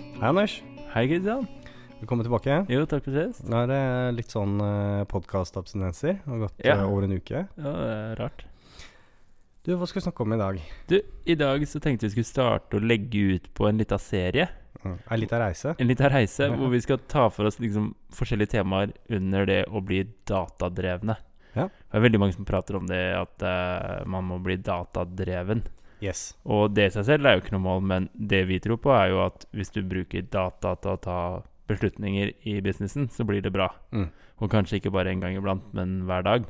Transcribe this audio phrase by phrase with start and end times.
[0.00, 0.54] Hei, Anders.
[0.94, 1.46] Hei, Kristian.
[2.00, 2.54] Velkommen tilbake.
[2.72, 3.42] Jo, takk for sist.
[3.50, 3.80] Nå er det
[4.16, 6.14] litt sånn uh, podkastabstinenser.
[6.22, 6.76] Det har gått Ja.
[6.80, 7.42] uh, over en uke.
[7.60, 8.44] Ja, det er rart.
[9.66, 10.60] Du, hva skal vi snakke om i dag?
[10.88, 10.96] Du,
[11.28, 14.48] i dag så tenkte vi skulle starte å legge ut på en liten serie.
[14.80, 14.96] Mm.
[15.10, 15.74] En lita reise.
[15.76, 16.54] En liten reise Ja.
[16.56, 21.18] hvor vi skal ta for oss liksom forskjellige temaer under det å bli datadrevne.
[21.52, 21.66] Ja.
[21.68, 25.66] Det er veldig mange som prater om det, at uh, man må bli datadreven.
[26.00, 26.30] Yes.
[26.48, 28.92] Og det i seg selv er jo ikke noe mål, men det vi tror på,
[28.96, 31.18] er jo at hvis du bruker data til å ta
[31.70, 33.68] beslutninger i businessen, så blir det bra.
[33.94, 34.08] Mm.
[34.40, 36.48] Og kanskje ikke bare en gang iblant, men hver dag.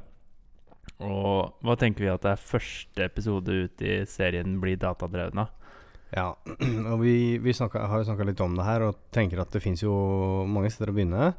[1.04, 5.56] Og hva tenker vi at det er første episode ut i serien blir datadreven av?
[6.10, 6.32] Ja,
[6.90, 9.62] og vi, vi snakka, har jo snakka litt om det her og tenker at det
[9.62, 9.94] fins jo
[10.50, 11.32] mange steder å begynne.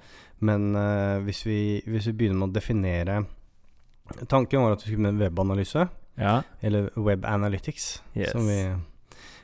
[0.43, 3.21] Men uh, hvis, vi, hvis vi begynner med å definere
[4.27, 5.85] Tanken var at vi skulle med webanalyse,
[6.17, 6.41] Ja.
[6.61, 8.31] eller web analytics, Yes.
[8.31, 8.59] som vi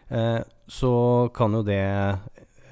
[0.10, 1.80] eh, Så kan jo det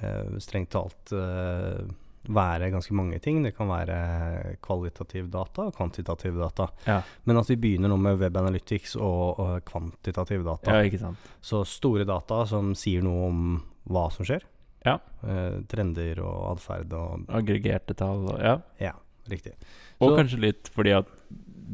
[0.02, 1.86] eh, strengt talt eh,
[2.28, 3.44] være ganske mange ting.
[3.44, 6.68] Det kan være kvalitativ data og kvantitativ data.
[6.88, 7.02] Ja.
[7.24, 10.82] Men at vi begynner nå med web analytics og, og kvantitativ data.
[10.84, 11.14] ja.
[11.42, 13.44] Så store data som sier noe om
[13.88, 14.42] hva som skjer.
[14.86, 14.98] Ja.
[15.24, 18.58] Eh, trender og atferd og Aggregerte tall og Ja.
[18.82, 18.92] Ja,
[19.30, 19.54] riktig.
[20.02, 21.08] Og Så- kanskje litt fordi at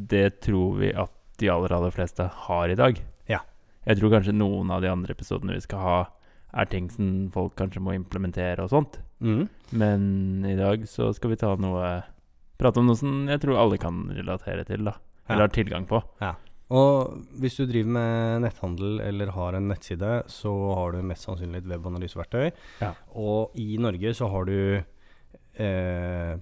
[0.08, 1.12] det tror vi at
[1.42, 3.00] de aller, aller fleste har i dag.
[3.30, 3.42] Ja.
[3.88, 6.00] Jeg tror kanskje noen av de andre episodene vi skal ha,
[6.52, 9.00] er ting som folk kanskje må implementere og sånt.
[9.24, 9.46] Mm.
[9.78, 10.02] Men
[10.48, 12.02] i dag så skal vi ta noe
[12.62, 14.92] Prate om noe som jeg tror alle kan relatere til, da.
[15.26, 15.34] Ja.
[15.34, 15.98] Eller har tilgang på.
[16.72, 21.64] Og hvis du driver med netthandel eller har en nettside, så har du mest sannsynlig
[21.64, 22.52] et webanalyseverktøy.
[22.84, 22.94] Ja.
[23.18, 26.38] Og i Norge så har du eh,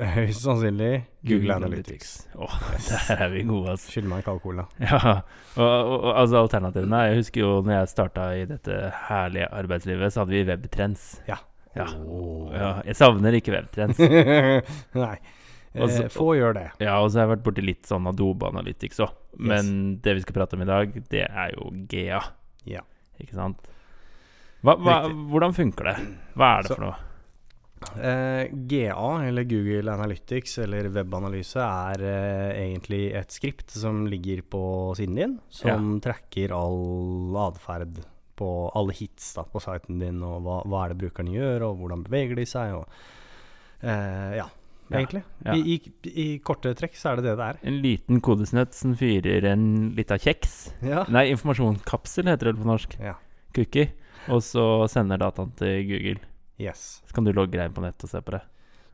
[0.00, 2.08] høyst sannsynlig Google, Analytics.
[2.34, 2.54] Åh,
[2.88, 3.92] der er vi gode, altså.
[3.92, 4.64] Skyld meg en kald cola.
[4.82, 5.20] Ja,
[5.54, 8.78] og, og, og altså alternativene Jeg husker jo når jeg starta i dette
[9.08, 11.04] herlige arbeidslivet, så hadde vi Webtrends.
[11.30, 11.38] Ja.
[11.78, 12.50] Åh.
[12.54, 13.98] Ja, jeg savner ikke Webtrends.
[15.04, 15.16] Nei.
[15.74, 16.68] Også, Eh, få gjør det.
[16.78, 19.14] Ja, og så har jeg vært borti litt sånn Adobe Analytics òg.
[19.42, 19.72] Men
[20.04, 22.20] det vi skal prate om i dag, det er jo GA.
[22.70, 22.84] Ja.
[23.18, 23.58] Ikke sant?
[24.62, 25.00] Hva, hva,
[25.32, 25.96] hvordan funker det?
[26.38, 26.94] Hva er det Så- for noe?
[27.94, 34.62] Eh, GA, eller Google Analytics, eller webanalyse, er eh, egentlig et skript som ligger på
[34.98, 38.00] siden din, som tracker all atferd
[38.34, 41.78] på alle hits da, på siten din, og hva, hva er det brukerne gjør, og
[41.84, 42.84] hvordan beveger de seg, og
[43.84, 44.48] eh, ja,
[44.90, 45.22] Ja, egentlig.
[45.46, 45.54] ja.
[45.56, 47.60] I, i, I korte trekk så er det det det er.
[47.70, 50.58] En liten kodesnøtt som fyrer en lita kjeks.
[50.84, 51.06] Ja.
[51.08, 52.98] Nei, informasjonskapsel heter det på norsk.
[53.00, 53.14] ja.
[53.54, 53.92] Cookie.
[54.34, 56.18] Og så sender dataen til Google.
[56.60, 57.02] Yes.
[57.06, 58.42] Så kan du logge deg inn på nett og se på det.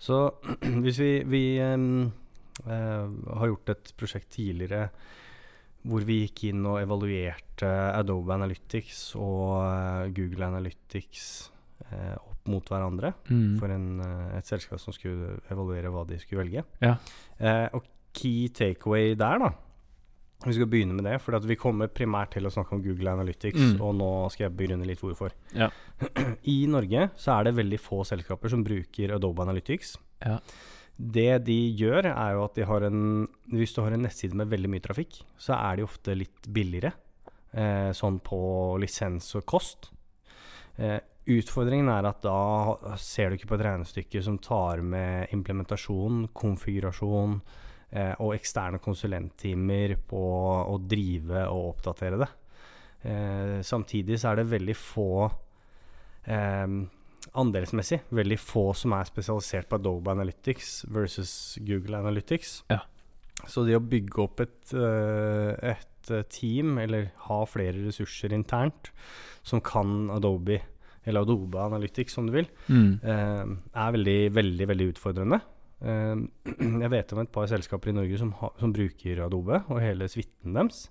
[0.00, 0.18] Så
[0.84, 2.10] hvis vi, vi um,
[2.64, 3.06] uh,
[3.36, 4.88] har gjort et prosjekt tidligere
[5.88, 11.22] hvor vi gikk inn og evaluerte Adobe Analytics og eh, Google Analytics
[11.86, 13.54] uh, opp mot hverandre Mm.
[13.56, 16.66] for en, uh, et selskap som skulle evaluere hva de skulle velge.
[16.84, 16.98] Ja.
[17.72, 19.50] Og key takeaway der, da
[20.40, 23.58] Vi skal begynne med det, for vi kommer primært til å snakke om Google Analytics,
[23.60, 23.80] Mm.
[23.84, 25.32] og nå skal jeg begrunne litt hvorfor.
[25.54, 25.68] Ja.
[26.48, 29.96] I Norge så er det veldig få selskaper som bruker Adobe Analytics.
[30.24, 30.38] Ja.
[30.96, 34.48] Det de gjør, er jo at de har en Hvis du har en nettside med
[34.48, 36.92] veldig mye trafikk, så er de ofte litt billigere.
[37.52, 39.90] Eh, sånn på lisens og kost.
[40.78, 46.28] Eh, utfordringen er at da ser du ikke på et regnestykke som tar med implementasjon,
[46.32, 47.40] konfigurasjon
[48.22, 50.20] og eksterne konsulenttimer på
[50.70, 52.28] å drive og oppdatere det.
[53.02, 55.08] Eh, samtidig så er det veldig få
[56.26, 56.66] eh,
[57.36, 61.32] Andelsmessig veldig få som er spesialisert på Adobe Analytics versus
[61.66, 62.62] Google Analytics.
[62.72, 62.80] Ja.
[63.46, 68.90] Så det å bygge opp et, eh, et eh, team, eller ha flere ressurser internt,
[69.42, 70.60] som kan Adobe,
[71.06, 73.00] eller Adobe Analytics som du vil, Mm.
[73.04, 75.40] eh, er veldig, veldig, veldig utfordrende.
[75.80, 76.16] Eh,
[76.84, 80.08] jeg vet om et par selskaper i Norge som, ha, som bruker Adobe, og hele
[80.10, 80.86] suiten deres.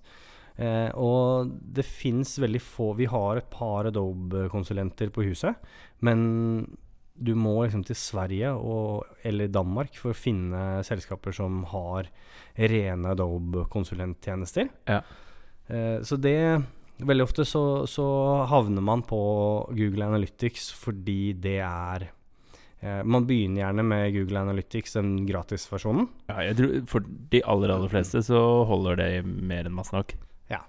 [0.60, 5.56] Eh, og det fins veldig få Vi har et par Adobe-konsulenter på huset,
[6.04, 6.68] men
[7.20, 12.08] du må liksom til Sverige og, eller Danmark for å finne selskaper som har
[12.56, 14.70] rene Adobe-konsulenttjenester.
[14.88, 15.02] Ja.
[15.68, 16.42] Eh, så det
[17.00, 18.06] Veldig ofte så, så
[18.52, 19.20] havner man på
[19.72, 22.10] Google Analytics fordi det er
[22.80, 26.06] Man begynner gjerne med Google Analytics, den gratisversjonen.
[26.30, 27.04] Ja, jeg tror For
[27.34, 28.40] de aller, aller fleste så
[28.70, 30.14] holder det mer enn masse nok.
[30.48, 30.62] Ja.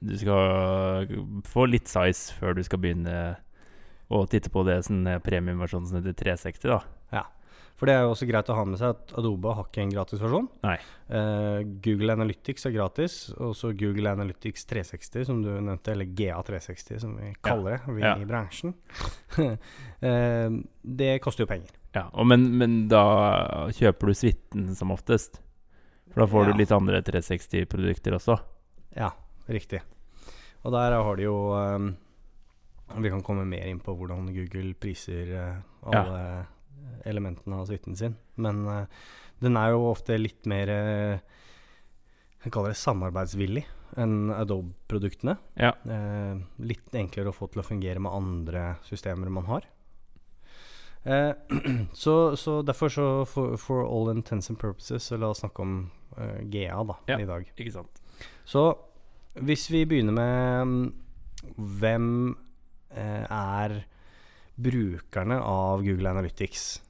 [0.00, 1.12] Du skal
[1.44, 3.18] få litt size før du skal begynne
[4.12, 7.26] å titte på det sånn premiumversjonen som heter 360, da.
[7.82, 9.90] For det er jo også greit å ha med seg at Adobe har ikke en
[9.90, 10.44] gratis versjon.
[10.62, 10.76] Nei.
[11.10, 17.00] Uh, Google Analytics er gratis, og så Google Analytics 360, som du nevnte, eller GA360
[17.02, 18.12] som vi kaller det vi Ja.
[18.22, 18.76] i bransjen.
[19.34, 20.62] uh,
[21.02, 21.74] det koster jo penger.
[21.98, 23.02] Ja, og men, men da
[23.74, 25.42] kjøper du suiten som oftest.
[26.14, 26.52] For da får Ja.
[26.54, 28.38] du litt andre 360-produkter også.
[28.94, 29.10] Ja,
[29.50, 29.82] riktig.
[30.62, 31.96] Og der har de jo um,
[33.02, 36.46] Vi kan komme mer inn på hvordan Google priser uh, alle
[37.08, 38.16] elementene av suiten sin.
[38.36, 38.86] Men eh,
[39.42, 41.18] den er jo ofte litt mer eh,
[42.44, 43.64] Jeg kaller det samarbeidsvillig
[44.00, 45.36] enn Adobe-produktene.
[45.60, 45.74] Ja.
[45.84, 49.66] Eh, litt enklere å få til å fungere med andre systemer man har.
[51.04, 51.32] Eh,
[51.92, 55.76] så, så derfor så for, for all intents and purposes så la oss snakke om
[56.16, 57.18] eh, GA da Ja.
[57.20, 57.52] i dag.
[57.56, 58.02] Ikke sant?
[58.44, 58.64] Så
[59.40, 60.82] hvis vi begynner med mm,
[61.80, 62.08] hvem
[62.94, 63.82] eh, er
[64.56, 66.80] brukerne av Google Analytics?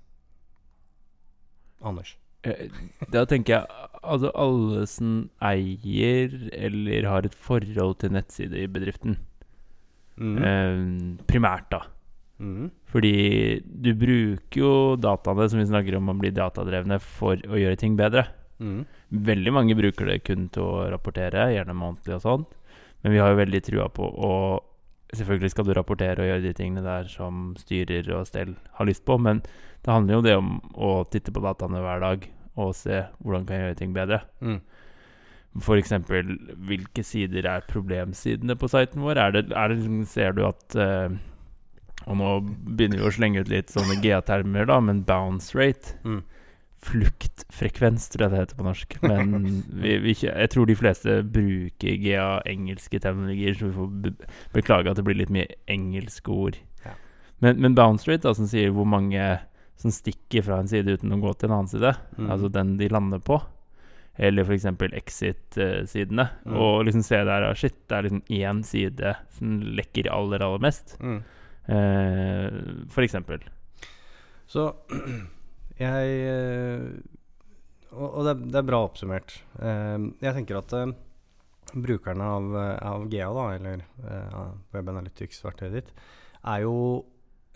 [1.82, 2.16] Anders.
[2.42, 2.68] Eh,
[3.10, 9.18] Da tenker jeg altså alle som eier eller har et forhold til nettside i bedriften.
[10.18, 10.36] Mm.
[10.38, 11.84] Eh, primært, da.
[12.42, 12.70] Mm.
[12.90, 17.78] Fordi du bruker jo dataene som vi snakker om å bli datadrevne for å gjøre
[17.78, 18.26] ting bedre.
[18.62, 18.82] Mm.
[19.30, 22.58] Veldig mange bruker det kun til å rapportere, gjerne månedlig og sånt.
[23.02, 24.34] Men vi har jo veldig trua på å
[25.12, 29.04] Selvfølgelig skal du rapportere og gjøre de tingene der som styrer og stell har lyst
[29.04, 29.42] på, men
[29.84, 32.24] det handler jo det om å titte på dataene hver dag
[32.62, 34.22] og se hvordan kan jeg gjøre ting bedre.
[34.40, 34.60] Mm.
[35.60, 35.92] F.eks.
[36.64, 39.20] hvilke sider er problemsidene på siten vår?
[39.20, 41.12] Er det, er det ser du at eh,
[42.08, 42.30] Og nå
[42.72, 46.22] begynner vi å slenge ut litt sånne GA-termer, da, men bounce rate Mm.
[46.82, 48.96] Fluktfrekvens, tror jeg det heter på norsk.
[49.06, 49.32] Men
[49.82, 54.98] vi, vi, jeg tror de fleste bruker GA engelske terminologier, så vi får beklage at
[55.00, 56.58] det blir litt mye engelske ord.
[56.84, 56.94] Ja.
[57.44, 59.22] Men, men bounce rate, da, som sier hvor mange
[59.82, 62.28] som stikker fra en side uten å gå til en annen side, Mm.
[62.30, 63.38] altså den de lander på,
[64.20, 64.66] eller f.eks.
[64.92, 66.56] exit-sidene, Mm.
[66.60, 70.62] og liksom se der ah, Shit, det er liksom én side som lekker aller, aller
[70.62, 70.96] mest.
[71.00, 71.22] Mm.
[71.72, 72.48] Eh,
[72.92, 73.40] for eksempel.
[74.46, 74.68] Så
[75.78, 76.84] jeg eh,
[77.96, 79.34] Og, det, det er bra oppsummert.
[79.60, 80.92] Eh, jeg tenker at eh,
[81.72, 82.48] brukerne av,
[82.92, 85.92] av GA, da, eller eh, av Web Analytics-verktøyet ditt,
[86.42, 86.76] er jo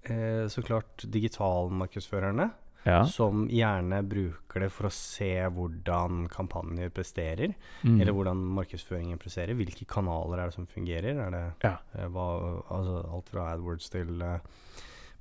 [0.06, 2.44] så klart digitalmarkedsførerne.
[2.86, 3.00] Ja.
[3.10, 7.56] Som gjerne bruker det for å se hvordan kampanjer presterer.
[7.82, 7.96] Mm.
[7.98, 9.58] Eller hvordan markedsføringen presterer.
[9.58, 11.18] Hvilke kanaler er det som fungerer?
[11.24, 11.72] Er det Ja.
[12.14, 12.26] hva,
[12.70, 14.38] altså alt fra AdWords til eh,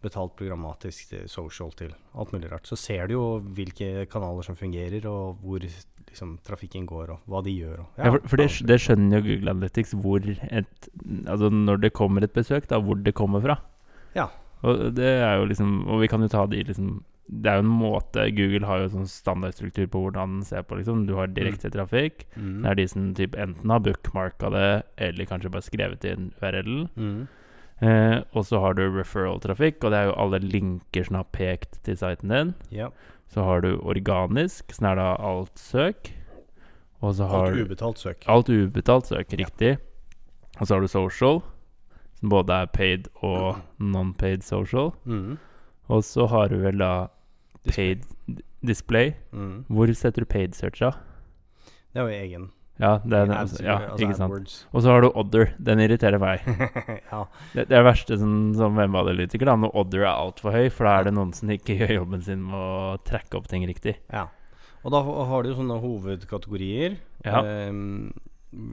[0.06, 2.70] betalt programmatisk til social til alt mulig rart.
[2.70, 3.26] Så ser du jo
[3.58, 5.66] hvilke kanaler som fungerer, og hvor
[6.16, 7.84] liksom, trafikken går, og hva de gjør.
[7.84, 10.90] Og, Ja, for, for det, det skjønner jo Google Analytics hvor et
[11.28, 13.60] Altså når det kommer et besøk, da, hvor det kommer fra.
[14.16, 14.30] Ja.
[14.64, 17.66] Og det er jo liksom Og vi kan jo ta de liksom Det er jo
[17.66, 21.08] en måte Google har jo sånn standardstruktur på hvordan den ser på, liksom.
[21.08, 22.28] Du har direkte trafikk.
[22.36, 22.60] Mm.
[22.62, 24.70] Det er de som typ enten har bookmarka det,
[25.08, 26.84] eller kanskje bare skrevet inn URL-en.
[26.94, 27.24] Mm.
[27.82, 31.82] Eh, og så har du referral-trafikk, og det er jo alle linker som har pekt
[31.84, 32.54] til siten din.
[32.72, 32.90] Ja.
[33.28, 36.12] Så har du organisk, som er da alt søk.
[37.02, 38.24] Og så har Alt ubetalt søk.
[38.32, 39.38] Alt ubetalt søk, Ja.
[39.46, 39.78] riktig.
[40.60, 41.42] Og så har du social,
[42.20, 44.94] som både er paid og non-paid social.
[45.06, 45.38] Mm.
[45.90, 47.08] Og så har du vel da
[47.76, 48.06] paid
[48.66, 49.14] display.
[49.34, 49.66] Mm.
[49.70, 50.92] Hvor setter du paid search, da?
[51.94, 52.52] Det er jo egen.
[52.82, 53.30] Ja, det er,
[53.64, 54.56] ja altså ikke sant.
[54.76, 55.54] Og så har du Odder.
[55.64, 56.44] Den irriterer meg.
[57.12, 57.22] ja.
[57.54, 60.90] Det, det er det verste som, som webanalytiker, da, når Odder er altfor høy, for
[60.90, 64.00] da er det noen som ikke gjør jobben sin med å trekke opp ting riktig.
[64.12, 64.28] ja.
[64.86, 67.00] Og da har du jo sånne hovedkategorier.
[67.26, 67.40] Ja.
[67.42, 68.12] Ehm,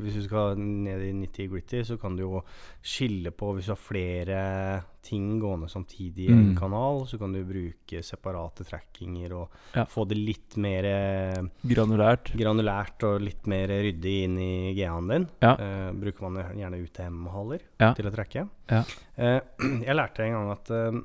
[0.02, 2.42] hvis du skal ned i 90 gritty, så kan du jo
[2.82, 6.56] skille på Hvis du har flere ting gående samtidig i en Mm.
[6.58, 9.84] kanal, så kan du bruke separate trackinger og Ja.
[9.84, 12.32] få det litt mer eh, Granulært.
[12.38, 15.28] granulært og litt mer ryddig inn i GA-en din.
[15.42, 15.54] Ja.
[15.56, 17.92] Eh, bruker man gjerne UTM-haller Ja.
[17.94, 18.48] til å tracke.
[18.70, 18.84] Ja.
[19.18, 19.40] Eh,
[19.86, 21.00] jeg lærte en gang at eh,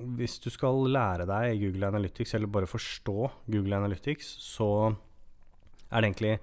[0.00, 4.96] hvis du skal lære deg Google Analytics, eller bare forstå Google Analytics, så
[5.90, 6.38] er det egentlig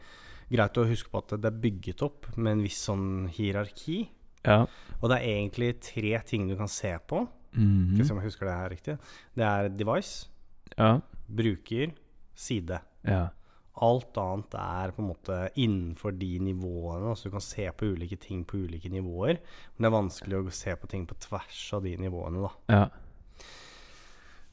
[0.52, 4.04] greit å huske på at det er bygget opp med en viss sånn hierarki.
[4.46, 4.66] Ja.
[5.00, 7.28] Og det er egentlig tre ting du kan se på.
[7.56, 8.12] mm -hmm.
[8.12, 8.98] om jeg husker det her riktig.
[9.34, 10.28] Det er device,
[10.78, 11.00] ja.
[11.28, 11.92] bruker,
[12.36, 12.80] side.
[13.04, 13.30] Ja.
[13.75, 17.10] Alt annet er på en måte innenfor de nivåene.
[17.10, 19.38] Altså du kan se på ulike ting på ulike nivåer.
[19.75, 22.52] Men det er vanskelig å se på ting på tvers av de nivåene, da.
[22.68, 22.90] ja.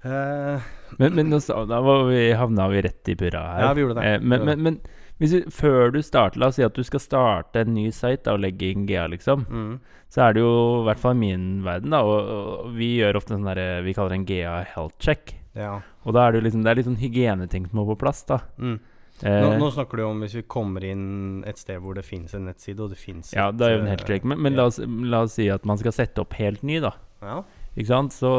[0.04, 0.61] Uh,
[0.99, 3.61] Men, men også, da var vi, havna vi rett i purra her.
[3.62, 4.14] Ja, vi gjorde det.
[4.14, 4.80] Eh, men, men, men
[5.22, 8.34] hvis før du starter, la oss si at du skal starte en ny site da,
[8.34, 9.74] og legge inn GA, liksom, mm,
[10.12, 13.20] så er det jo i hvert fall i min verden, da, og, og vi gjør
[13.20, 15.36] ofte en sånn derre Vi kaller det en GA health check.
[15.56, 15.76] Ja.
[16.02, 18.24] Og da er det jo liksom Det er litt sånn hygieneting som må på plass,
[18.28, 18.40] da.
[18.58, 18.78] Mm.
[19.22, 22.32] Eh, Nå, nå snakker du om hvis vi kommer inn et sted hvor det finnes
[22.34, 24.28] en nettside, og det finnes ja, da det er jo en eh, helt korrekt.
[24.28, 26.96] Men, men la, oss, la oss si at man skal sette opp helt ny, da.
[27.22, 27.42] Ja.
[27.76, 28.16] Ikke sant?
[28.16, 28.32] Så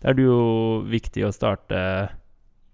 [0.00, 0.38] da er det jo
[0.86, 1.80] viktig å starte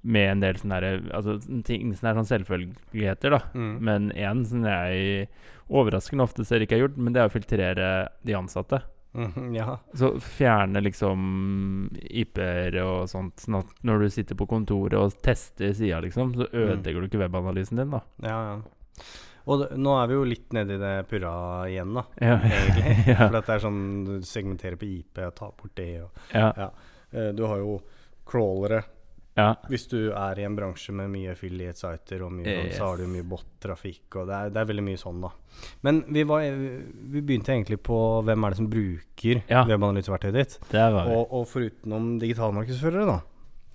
[0.03, 3.41] med en del sånne der, altså, ting som er sånn selvfølgeligheter, da.
[3.53, 3.75] Mm.
[3.85, 5.29] Men én som jeg
[5.71, 7.91] overraskende ofte ser ikke er gjort, men det er å filtrere
[8.27, 8.81] de ansatte.
[9.13, 9.79] Mm, ja.
[9.99, 15.75] Så fjerne liksom IP-er og sånt, sånn at når du sitter på kontoret og tester
[15.75, 18.05] sida, liksom, så ødelegger du ikke webanalysen din, da.
[18.27, 18.61] ja, ja.
[19.51, 21.33] Og nå er vi jo litt nedi det purra
[21.67, 22.05] igjen, da.
[22.23, 22.93] Ja, Egentlig.
[23.11, 23.17] ja.
[23.23, 25.89] For dette det er sånn du segmenterer på IP og tar bort det.
[26.05, 26.69] Og, ja,
[27.11, 27.79] eh, du har jo
[28.29, 28.83] crawlere.
[29.39, 29.55] Ja.
[29.71, 32.77] Hvis du er i en bransje med mye affiliate-sider, og mye, yes.
[32.77, 34.03] så har du mye bot-trafikk.
[34.19, 35.31] Og det er, det er veldig mye sånn, da.
[35.87, 39.63] Men vi, var, vi begynte egentlig på hvem er det som bruker Ja.
[39.69, 40.59] webanalyseverktøyet ditt.
[40.75, 43.19] Og, og forutenom digitalmarkedsførere, da,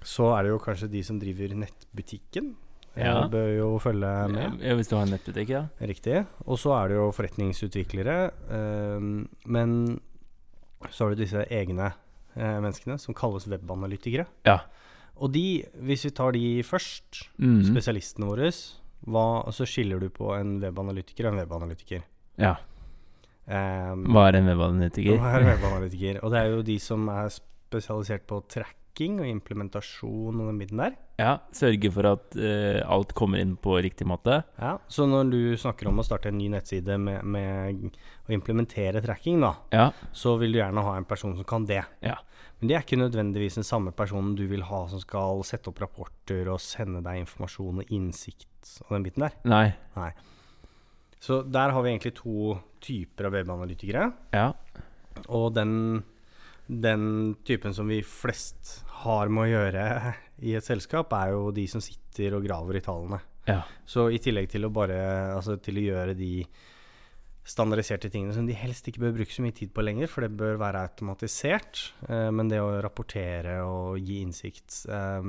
[0.05, 2.53] så er det jo kanskje de som driver nettbutikken.
[2.95, 3.25] Ja.
[3.25, 4.61] Du Bør jo følge med.
[4.63, 5.65] Ja, hvis du har en nettbutikk, ja.
[5.83, 6.21] Riktig.
[6.45, 8.17] Og så er det jo forretningsutviklere.
[8.55, 9.09] Eh,
[9.51, 9.73] men
[10.89, 11.89] så har du disse egne
[12.35, 14.27] eh, menneskene som kalles webanalytikere.
[14.47, 14.61] Ja.
[15.17, 17.61] Og de, hvis vi tar de først, Mm.
[17.63, 18.49] spesialistene våre,
[19.07, 22.03] hva, så skiller du på en webanalytiker og en webanalytiker.
[22.37, 22.55] ja.
[23.47, 25.19] Um, Hva er en webanalytiker?
[25.21, 26.17] Hva er en webanalytiker?
[26.23, 30.81] Og det er jo de som er spesialisert på tracking og implementasjon og den biten
[30.81, 30.95] der.
[31.21, 34.39] Ja, sørge for at uh, alt kommer inn på riktig måte.
[34.57, 37.85] Ja, Så når du snakker om å starte en ny nettside med, med
[38.27, 39.91] å implementere tracking, da, Ja.
[40.11, 41.83] så vil du gjerne ha en person som kan det.
[42.01, 42.15] Ja.
[42.59, 45.81] Men det er ikke nødvendigvis den samme personen du vil ha som skal sette opp
[45.83, 49.35] rapporter og sende deg informasjon og innsikt og den biten der.
[49.47, 49.67] Nei.
[49.97, 50.11] Nei.
[51.21, 54.09] Så der har vi egentlig to typer av webanalytikere.
[54.35, 54.49] Ja.
[55.33, 56.03] Og den,
[56.67, 57.07] den
[57.47, 60.13] typen som vi flest har med å gjøre
[60.45, 63.19] i et selskap, er jo de som sitter og graver i tallene.
[63.49, 63.61] Ja.
[63.85, 64.95] Så i tillegg til å bare
[65.35, 66.39] Altså til å gjøre de
[67.45, 70.31] standardiserte tingene som de helst ikke bør bruke så mye tid på lenger, for det
[70.37, 71.81] bør være automatisert.
[72.09, 75.27] Eh, men det å rapportere og gi innsikt eh,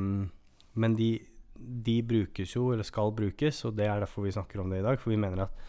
[0.77, 1.11] Men de,
[1.57, 4.87] de brukes jo, eller skal brukes, og det er derfor vi snakker om det i
[4.87, 4.99] dag.
[5.01, 5.63] For vi mener at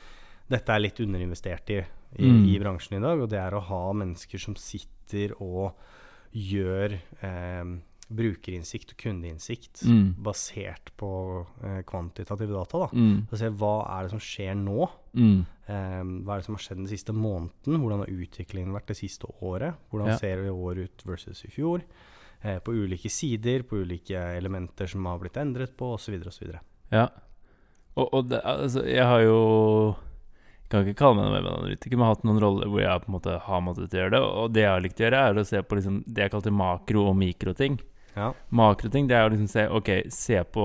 [0.51, 2.43] dette er litt underinvestert i, i, Mm.
[2.47, 5.75] i bransjen i dag, og det er å ha mennesker som sitter og
[6.31, 7.63] gjør eh,
[8.09, 10.15] brukerinnsikt og kundeinnsikt Mm.
[10.23, 12.77] basert på eh, kvantitative data.
[12.79, 12.87] da.
[12.93, 13.27] Mm.
[13.29, 14.89] Så se hva er det som skjer nå?
[15.13, 15.45] Mm.
[15.67, 17.51] Eh, hva er det som har skjedd den siste måneden?
[17.81, 19.75] Hvordan har utviklingen vært det siste året?
[19.91, 20.17] Hvordan Ja.
[20.17, 21.81] ser det i år ut versus i fjor?
[22.43, 26.13] Eh, på ulike sider, på ulike elementer som har blitt endret på, osv.
[26.27, 26.55] osv.
[26.91, 27.09] Ja.
[27.97, 29.95] Og, og det, altså, jeg har jo
[30.69, 33.07] kan ikke kalle meg en webanalytiker, men jeg har hatt noen roller hvor jeg på
[33.07, 34.19] en måte har måttet gjøre det.
[34.21, 36.51] Og det jeg har likt å gjøre, er å se på liksom det jeg kalte
[36.51, 37.79] makro- og mikroting.
[38.17, 38.31] Ja.
[38.49, 40.63] Makroting det er å liksom se Ok, se på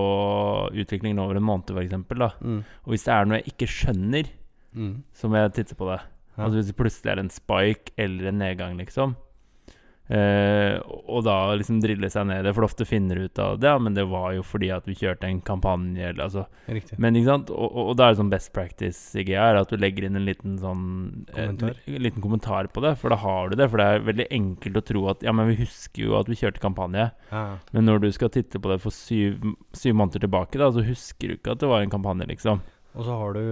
[0.73, 2.25] utviklingen over en måned, eksempel.
[2.41, 2.63] Mm.
[2.87, 4.31] Og hvis det er noe jeg ikke skjønner,
[4.73, 5.03] Mm.
[5.13, 6.01] så må jeg titte på det.
[6.39, 6.45] Ja.
[6.47, 9.17] Altså Hvis det plutselig er en spike eller en nedgang, liksom.
[10.11, 10.79] Eh,
[11.09, 13.69] og- da liksom drille seg ned det, for ofte finner du ut av det.
[13.71, 16.99] Ja, men det var jo fordi at vi kjørte en kampanje, eller altså Riktig.
[16.99, 19.69] Men ikke sant, og, og, og da er det sånn best practice i GR at
[19.71, 21.77] du legger inn en liten sånn eh, Kommentar.
[21.87, 23.71] li- liten kommentar på det, for da har du det.
[23.71, 26.35] For det er veldig enkelt å tro at ja, men vi husker jo at vi
[26.43, 27.11] kjørte kampanje.
[27.31, 27.59] Ja.
[27.73, 29.41] Men når du skal titte på det for syv,
[29.73, 32.61] syv måneder tilbake, da, så husker du ikke at det var en kampanje, liksom.
[32.95, 33.45] Og så har du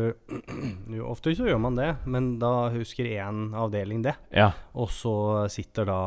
[0.99, 4.17] jo, Ofte så gjør man det, men da husker én avdeling det.
[4.37, 4.51] Ja.
[4.77, 5.15] Og så
[5.53, 6.01] sitter da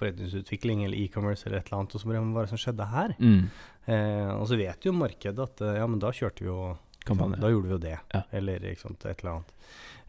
[0.00, 2.86] forretningsutvikling eller e-commerce eller et eller annet, og så bare Hva er det som skjedde
[2.94, 3.16] her?
[3.20, 3.42] Mm.
[3.90, 6.60] Eh, og så vet jo markedet at eh, ja, men da kjørte vi jo
[7.00, 7.38] Kampanje.
[7.40, 7.94] Da gjorde vi jo det.
[8.12, 8.20] Ja.
[8.36, 9.54] Eller sant, et eller annet.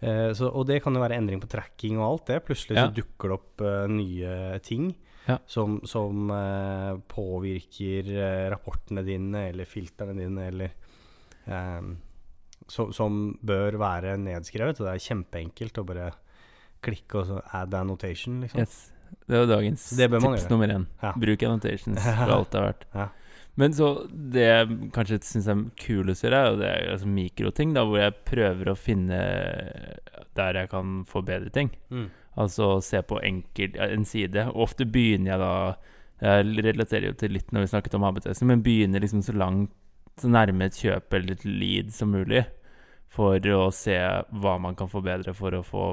[0.03, 2.41] Eh, så, og det kan jo være endring på tracking og alt det.
[2.49, 2.87] Plutselig Ja.
[2.89, 4.89] så dukker det opp uh, nye ting
[5.27, 5.37] Ja.
[5.47, 10.73] som, som uh, påvirker uh, rapportene dine eller filtrene dine, eller
[11.47, 11.91] eh,
[12.71, 14.79] så, Som bør være nedskrevet.
[14.79, 16.11] Og det er kjempeenkelt å bare
[16.81, 18.61] klikke og så add annotation, liksom.
[18.63, 18.89] Yes.
[19.27, 20.85] Det var dagens Det tips nummer én.
[21.01, 21.11] Ja.
[21.19, 22.85] Bruk annotations for alt det er verdt.
[22.95, 23.09] Ja.
[23.59, 27.73] Men så det jeg kanskje syns er kulest å gjøre, er det er altså mikroting,
[27.75, 29.19] da, hvor jeg prøver å finne
[30.39, 31.73] der jeg kan forbedre ting.
[31.91, 32.07] Mm.
[32.39, 34.47] Altså se på enkelt, en side.
[34.53, 35.55] Og ofte begynner jeg da
[36.21, 39.71] Jeg relaterer jo til litt når vi snakket om AB-testing, men begynner liksom så langt
[40.19, 42.43] så nærme et kjøp eller et lead som mulig.
[43.11, 43.97] For å se
[44.39, 45.85] hva man kan forbedre for å få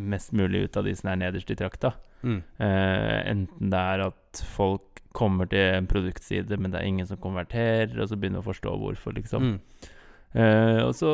[0.00, 1.92] mest mulig ut av de som er nederst i trakta.
[2.24, 2.40] Mm.
[2.58, 7.20] Uh, enten det er at folk kommer til en produktside, men det er ingen som
[7.22, 9.52] konverterer, og så begynner å forstå hvorfor, liksom.
[9.52, 9.90] Mm.
[10.34, 11.10] Uh, og, så,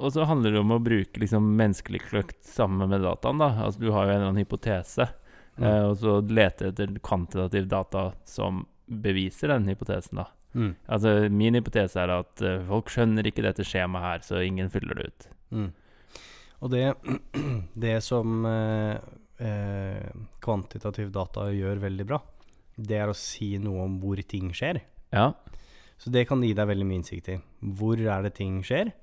[0.00, 3.42] og så handler det om å bruke liksom menneskelig kløkt sammen med dataen.
[3.42, 5.10] da Altså Du har jo en eller annen hypotese.
[5.58, 5.66] Mm.
[5.66, 10.30] uh, og så lete etter kvantitativ data som beviser den hypotesen, da.
[10.54, 10.74] Mm.
[10.86, 15.00] Altså, min hypotese er at uh, folk skjønner ikke dette skjemaet her, så ingen fyller
[15.00, 15.26] det ut.
[15.54, 15.70] Mm.
[16.64, 16.84] Og det,
[17.84, 18.96] det som eh,
[19.44, 20.12] eh,
[20.44, 22.20] kvantitativ data gjør veldig bra,
[22.74, 24.80] det er å si noe om hvor ting skjer.
[25.14, 25.32] Ja.
[26.00, 27.38] Så det kan gi deg veldig mye innsikt i.
[27.78, 28.94] Hvor er det ting skjer?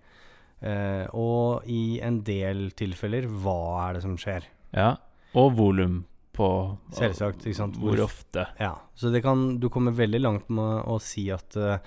[0.62, 4.50] Eh, og i en del tilfeller, hva er det som skjer?
[4.76, 4.96] ja.
[5.32, 6.02] Og volum
[6.34, 7.44] på Selvsagt.
[7.46, 7.76] ikke sant?
[7.82, 8.48] Hvor ofte.
[8.60, 11.78] Ja, så det kan, du kommer veldig langt med å si at eh,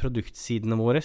[0.00, 1.00] produktsidene våre,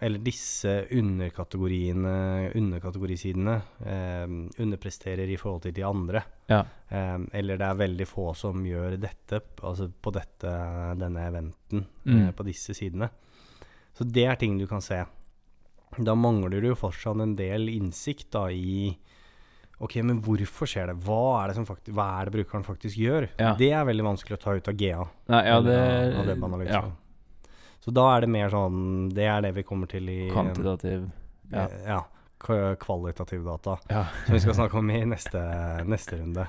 [0.00, 4.26] eller disse underkategoriene, underkategorisidene, eh,
[4.62, 6.22] underpresterer i forhold til de andre.
[6.48, 6.62] Ja.
[6.88, 10.54] Eh, eller det er veldig få som gjør dette, altså på dette,
[10.98, 12.28] denne eventen, Mm.
[12.28, 13.10] eh, på disse sidene.
[13.94, 15.04] Så det er ting du kan se.
[15.98, 18.96] Da mangler du jo fortsatt en del innsikt da i
[19.80, 20.98] Ok, men hvorfor skjer det?
[21.06, 23.30] Hva er det, som faktisk, hva er det brukeren faktisk gjør?
[23.40, 23.54] Ja.
[23.56, 25.06] Det er veldig vanskelig å ta ut av GA.
[25.32, 25.78] Nei, ja, det
[26.20, 26.82] av- av ja,
[27.80, 31.08] Så da er det mer sånn Det er det vi kommer til i Kvantitativ.
[31.50, 31.68] Ja.
[31.86, 32.00] ja
[32.40, 33.78] kvalitativ data.
[33.88, 34.06] Ja.
[34.26, 35.40] Som vi skal snakke om i neste,
[35.84, 36.46] neste runde.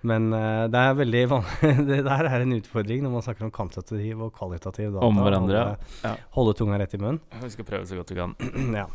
[0.00, 3.52] Men uh, det er veldig vanlig Det der er en utfordring når man snakker om
[3.54, 5.06] kvantitativ og kvalitativ data.
[5.06, 6.12] Om hverandre, Holde, ja.
[6.36, 7.22] holde tunga rett i munnen.
[7.42, 8.36] Vi skal prøve så godt vi kan.
[8.80, 8.86] ja.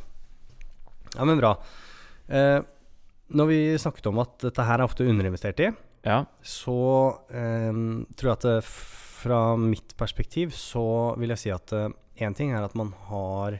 [1.16, 1.58] ja, men bra.
[2.28, 2.60] Eh,
[3.34, 5.72] når vi snakket om at dette her er ofte underinvestert i,
[6.06, 6.25] Ja.
[6.44, 6.75] så
[7.32, 7.72] eh,
[8.18, 8.63] tror jeg at det,
[9.24, 10.84] fra mitt perspektiv så
[11.18, 11.72] vil jeg si at
[12.20, 13.60] én ting er at man har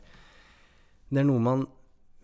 [1.10, 1.64] Det er noe man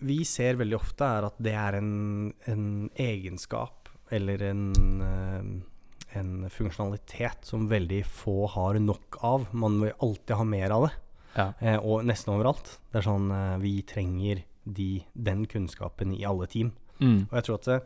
[0.03, 4.63] Vi ser veldig ofte er at det er en, en egenskap eller en,
[5.05, 9.43] eh, en funksjonalitet som veldig få har nok av.
[9.53, 10.93] Man vil alltid ha mer av det,
[11.37, 11.53] Ja.
[11.61, 12.77] eh, og nesten overalt.
[12.91, 16.71] Det er sånn eh, Vi trenger de, den kunnskapen i alle team.
[16.99, 17.27] Mm.
[17.29, 17.79] Og jeg tror at det,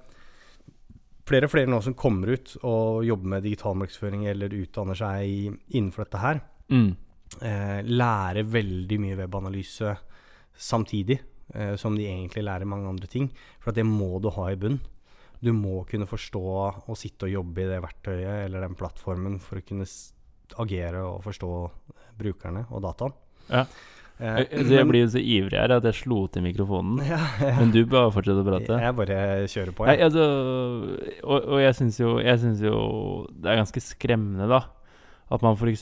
[1.30, 5.26] flere og flere nå som kommer ut og jobber med digital markedsføring eller utdanner seg
[5.26, 6.96] i- innenfor dette her, Mm.
[7.42, 9.98] eh, lærer veldig mye webanalyse
[10.58, 11.20] samtidig
[11.54, 13.30] eh, som de egentlig lærer mange andre ting.
[13.60, 14.80] For at det må du ha i bunn.
[15.44, 16.42] Du må kunne forstå
[16.88, 19.86] og sitte og jobbe i det verktøyet eller den plattformen for å kunne
[20.58, 21.50] agere og forstå
[22.18, 23.14] brukerne og dataen.
[23.50, 23.66] Ja.
[24.24, 27.02] Eh, Jeg, jeg blir jo så ivrig her at jeg slo til mikrofonen.
[27.14, 27.56] ja, ja.
[27.60, 28.78] Men du bare fortsetter å prate.
[28.86, 29.18] Jeg bare
[29.52, 30.28] kjører på, Nei, altså,
[31.28, 32.14] og, og jeg syns jo,
[32.64, 32.78] jo
[33.36, 34.62] det er ganske skremmende, da.
[35.34, 35.82] At man f.eks.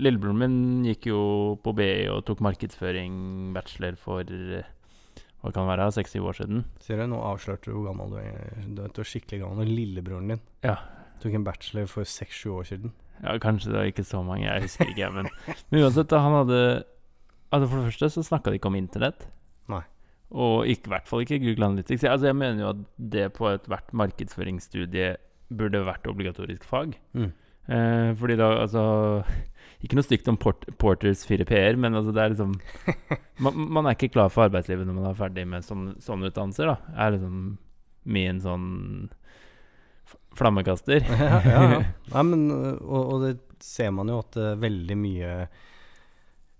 [0.00, 0.56] Lillebroren min
[0.88, 1.20] gikk jo
[1.62, 4.64] på BI og tok markedsføring bachelor for eh,
[5.44, 6.62] hva kan det være, seks-syv år siden.
[6.80, 8.54] Ser du, nå avslørte du hvor gammel du er.
[8.64, 9.70] Du er, du er skikkelig gammel.
[9.70, 10.78] Lillebroren din Ja.
[11.20, 12.94] tok en bachelor for seks-sju år siden.
[13.22, 15.10] Ja, kanskje det var ikke så mange, jeg husker ikke.
[15.14, 15.30] Men,
[15.70, 16.60] men uansett, han hadde
[17.54, 19.28] Altså For det første så snakka de ikke om internett.
[19.70, 19.84] Nei.
[20.34, 22.02] Og i hvert fall ikke Google Analytics.
[22.10, 25.12] Altså Jeg mener jo at det på ethvert markedsføringsstudie
[25.54, 26.96] burde vært obligatorisk fag.
[27.14, 27.30] Mm.
[27.68, 28.82] Eh, fordi da, altså
[29.84, 32.52] Ikke noe stygt om port Porters 4P-er, men altså det er liksom
[33.44, 36.72] man, man er ikke klar for arbeidslivet når man er ferdig med sånne, sånne utdannelser.
[36.72, 37.38] da Er liksom
[38.04, 38.66] min sånn
[40.38, 41.04] flammekaster.
[41.20, 41.82] ja, ja.
[42.14, 42.48] Nei, men,
[42.80, 45.30] og, og det ser man jo at uh, veldig mye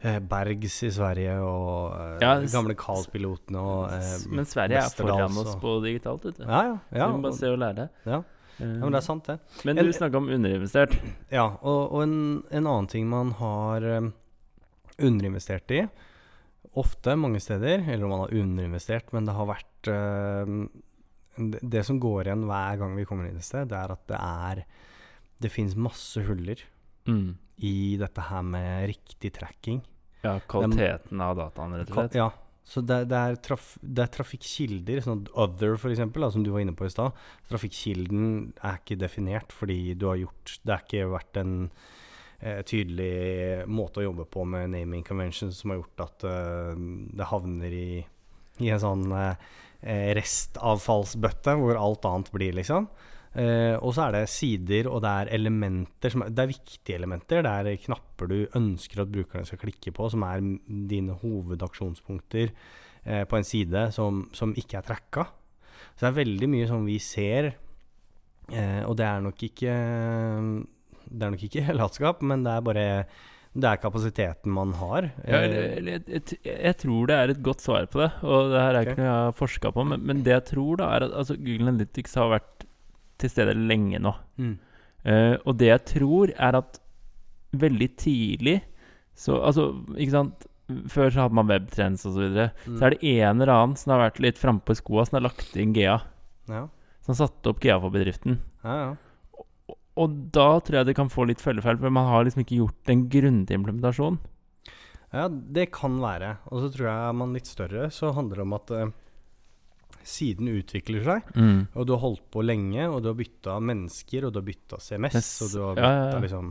[0.04, 5.42] eh, Bergs i Sverige og uh, Ja, gamle Carl-pilotene og eh, Men Sverige er foran
[5.42, 6.46] oss på digitalt, vet du.
[6.46, 6.78] Ja, ja.
[6.92, 7.90] ja, du må bare se og lære.
[8.08, 8.22] ja.
[8.54, 9.64] Eh, men det er sant, det.
[9.66, 10.92] men du snakka om underinvestert.
[11.34, 12.18] Ja, og, og en,
[12.54, 13.82] en annen ting man har
[14.94, 15.80] underinvestert i,
[16.78, 19.90] ofte mange steder, eller om man har underinvestert, men det har vært
[21.36, 24.20] det, som går igjen hver gang vi kommer inn et sted, det er at det
[24.20, 24.64] er
[25.42, 26.60] Det fins masse huller
[27.06, 27.34] Mm.
[27.60, 29.82] i dette her med riktig tracking.
[30.22, 32.14] Ja, kvaliteten av dataen, rett og slett.
[32.16, 32.30] Ja,
[32.64, 36.48] så det, det, er traf, det er trafikkilder, sånn other for eksempel, da, som du
[36.54, 37.12] var inne på i stad.
[37.50, 41.52] Trafikkilden er ikke definert fordi du har gjort Det har ikke vært en
[42.40, 46.72] eh, tydelig måte å jobbe på med naming conventions som har gjort at eh,
[47.20, 47.88] det havner i,
[48.64, 49.36] i en sånn eh,
[49.84, 52.88] restavfallsbøtte hvor alt annet blir, liksom.
[53.34, 56.94] Uh, og så er det sider, og det er elementer som er, Det er viktige
[57.00, 57.42] elementer.
[57.42, 60.44] Det er knapper du ønsker at brukerne skal klikke på, som er
[60.86, 65.26] dine hovedaksjonspunkter uh, på en side som, som ikke er tracka.
[65.96, 67.50] Så det er veldig mye som vi ser,
[68.54, 69.74] uh, og det er nok ikke
[71.04, 72.88] Det er nok ikke latskap, men det er bare
[73.54, 75.08] Det er kapasiteten man har.
[75.22, 78.74] Ja, jeg, jeg, jeg tror det er et godt svar på det, og det her
[78.74, 78.90] er okay.
[78.90, 81.36] ikke noe jeg har forska på, men, men det jeg tror, da, er at altså,
[81.38, 82.66] Google Analytics har vært
[83.22, 84.14] til stede lenge nå.
[84.42, 84.54] mm,
[85.04, 86.78] Uh, og det jeg tror, er at
[87.52, 88.54] veldig tidlig
[89.14, 89.66] så Altså,
[90.00, 90.46] ikke sant
[90.88, 92.46] Før så hadde man webtrends og så videre.
[92.64, 95.18] mm, Så er det en eller annen som har vært litt frampå i skoa, som
[95.18, 95.98] har lagt inn GA.
[96.48, 96.62] ja.
[97.04, 98.38] som satte opp GA for bedriften.
[98.64, 98.88] Ja, ja.
[99.96, 102.90] Og da tror jeg det kan få litt følgefeil, for man har liksom ikke gjort
[102.90, 104.16] en grundig implementasjon.
[105.14, 106.32] Ja, det kan være.
[106.50, 108.88] Og så tror jeg man litt større, så handler det om at uh,
[110.04, 111.28] siden utvikler seg,
[111.78, 114.80] og du har holdt på lenge, og du har bytta mennesker, og du har bytta
[114.82, 115.30] CMS, Yes.
[115.46, 116.18] og du har Ja, ja, ja.
[116.26, 116.50] liksom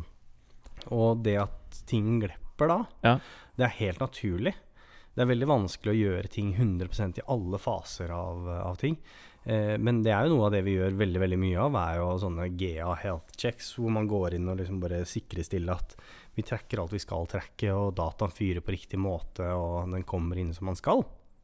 [0.95, 3.19] Og det at ting glepper da, Ja.
[3.57, 4.53] det er helt naturlig.
[5.15, 8.97] Det er veldig vanskelig å gjøre ting 100% i alle faser av, av ting.
[9.43, 11.97] Eh, men det er jo noe av det vi gjør veldig veldig mye av, er
[11.99, 15.97] jo sånne GA health checks, hvor man går inn og liksom bare sikkerstiller at
[16.33, 20.39] vi tracker alt vi skal tracke, og dataen fyrer på riktig måte, og den kommer
[20.39, 21.03] inn som man skal.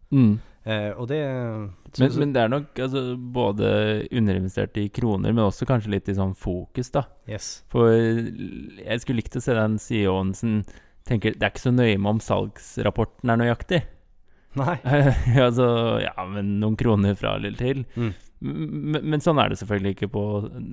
[0.10, 0.40] Mm.
[0.64, 1.20] Eh, og det
[1.94, 3.70] så, Men, men det er nok altså, både
[4.10, 7.06] underinvestert i kroner, men også kanskje litt i sånn fokus, da.
[7.30, 7.60] Yes.
[7.72, 10.62] For jeg skulle likt å se den CEO-en som
[11.10, 13.84] tenker det er ikke så nøye med om salgsrapporten er nøyaktig.
[14.60, 14.76] Nei.
[15.48, 15.67] altså,
[16.04, 17.86] ja, men noen kroner fra eller til.
[17.95, 18.12] Mm.
[18.39, 20.24] Men, men sånn er det selvfølgelig ikke på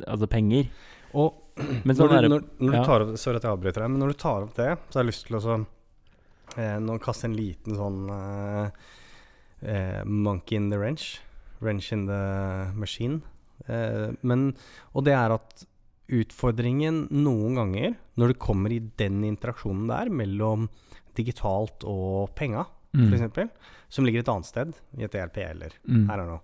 [0.07, 0.68] altså penger.
[1.16, 2.81] Og Men sånn når, du, det når, når ja.
[2.83, 4.99] du tar opp Sorry at jeg avbryter deg, men når du tar opp det, så
[4.99, 5.55] har jeg lyst til å så,
[6.61, 8.66] eh, Nå kaste en liten sånn eh,
[9.62, 11.07] eh, Monkey in the wrench.
[11.64, 12.20] Wrench in the
[12.77, 13.22] machine.
[13.66, 14.51] Eh, men
[14.92, 15.64] Og det er at
[16.12, 20.68] utfordringen noen ganger, når det kommer i den interaksjonen der mellom
[21.18, 23.11] digitalt og penga, Mm.
[23.12, 23.51] f.eks.,
[23.88, 26.09] som ligger et annet sted, i et ERP eller Mm.
[26.11, 26.38] her og nå,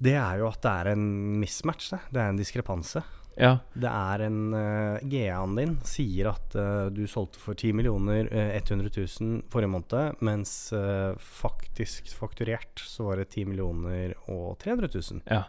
[0.00, 1.06] det er jo at det er en
[1.40, 1.90] mismatch.
[1.90, 3.02] Det, det er en diskrepanse.
[3.38, 3.52] Ja.
[3.74, 8.54] Det er en uh, GA-en din sier at uh, du solgte for 10 millioner uh,
[8.56, 14.90] 100 000 forrige måned, mens uh, faktisk fakturert så var det 10 millioner og 300
[14.94, 15.22] 000.
[15.30, 15.44] ja.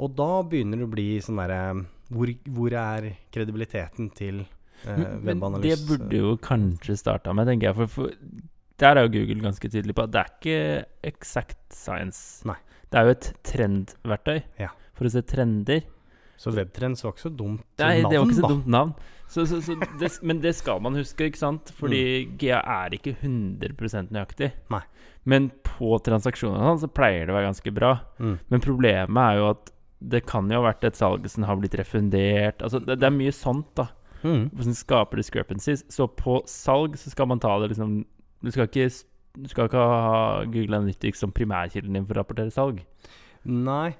[0.00, 1.62] Og da begynner det å bli sånn derre
[2.08, 4.38] hvor, hvor er kredibiliteten til
[4.86, 5.66] uh, webanalyse?
[5.66, 7.76] det burde jo kanskje starta med, tenker jeg.
[7.76, 8.14] For, for
[8.80, 10.58] der er jo Google ganske tydelig på at det er ikke
[11.12, 12.40] exact science.
[12.48, 12.56] Nei.
[12.90, 14.68] Det er jo et trendverktøy Ja.
[14.96, 15.82] for å se trender.
[16.40, 18.48] Så Webtrends var ikke så dumt Nei, navn, det var ikke så da.
[18.48, 18.94] dumt navn.
[19.30, 21.70] Så, så, så det, men det skal man huske, ikke sant?
[21.76, 22.38] Fordi Mm.
[22.40, 24.48] GA er ikke 100% nøyaktig.
[24.72, 24.80] Nei.
[25.28, 27.92] Men på sånn, så pleier det å være ganske bra.
[28.18, 28.38] Mm.
[28.48, 31.76] Men problemet er jo at det kan jo ha vært et salg som har blitt
[31.76, 32.62] refundert.
[32.64, 33.90] Altså, det, det er mye sånt, da.
[34.24, 34.48] Mm.
[34.64, 35.84] Som skaper discrepancies.
[35.92, 38.00] Så på salg så skal man ta det liksom
[38.40, 38.88] Du skal ikke,
[39.36, 42.80] du skal ikke ha Google Analytics som primærkilden din for å rapportere salg.
[43.44, 43.92] Nei,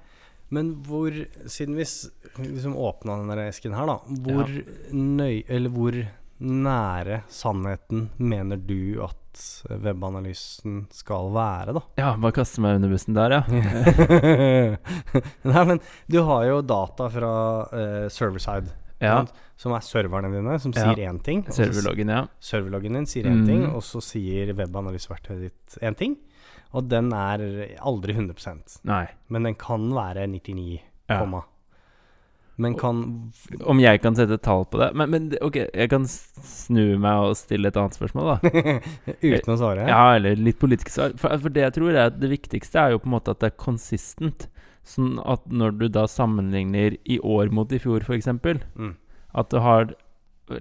[0.53, 1.15] men hvor
[1.47, 4.01] Siden vi liksom åpna denne esken her, da.
[4.27, 4.51] Hvor
[4.97, 5.45] nøy...
[5.49, 6.01] Eller hvor
[6.41, 9.17] nære sannheten mener du at
[9.85, 11.83] webanalysen skal være, da?
[12.01, 13.43] Ja, bare kaste meg under bussen der, ja.
[15.53, 17.33] Nei, men du har jo data fra
[17.69, 19.25] uh, server-side, Ja,
[19.57, 20.93] som er serverne dine, som Ja.
[20.95, 21.43] sier én ting.
[21.51, 22.27] Serverloggen, ja.
[22.41, 23.75] Serverloggen din sier én ting, Mhm.
[23.75, 26.17] og så sier webanalyseverktøyet ditt én ting.
[26.73, 27.39] Og den er
[27.81, 29.07] aldri 100 Nei.
[29.29, 31.19] men den kan være 99, Ja.
[31.21, 31.43] komma.
[32.59, 33.33] Men kan
[33.65, 34.95] Om jeg kan sette et tall på det?
[34.95, 38.51] Men, men ok, jeg kan snu meg og stille et annet spørsmål, da.
[39.23, 39.87] Uten å svare?
[39.89, 41.15] Ja, eller litt politisk svar.
[41.17, 43.53] For, for det jeg tror er det viktigste er jo på en måte at det
[43.55, 44.47] er consistent.
[44.91, 48.27] Sånn at når du da sammenligner i år mot i fjor, f.eks.,
[48.75, 48.95] Mm.
[49.35, 49.93] at du har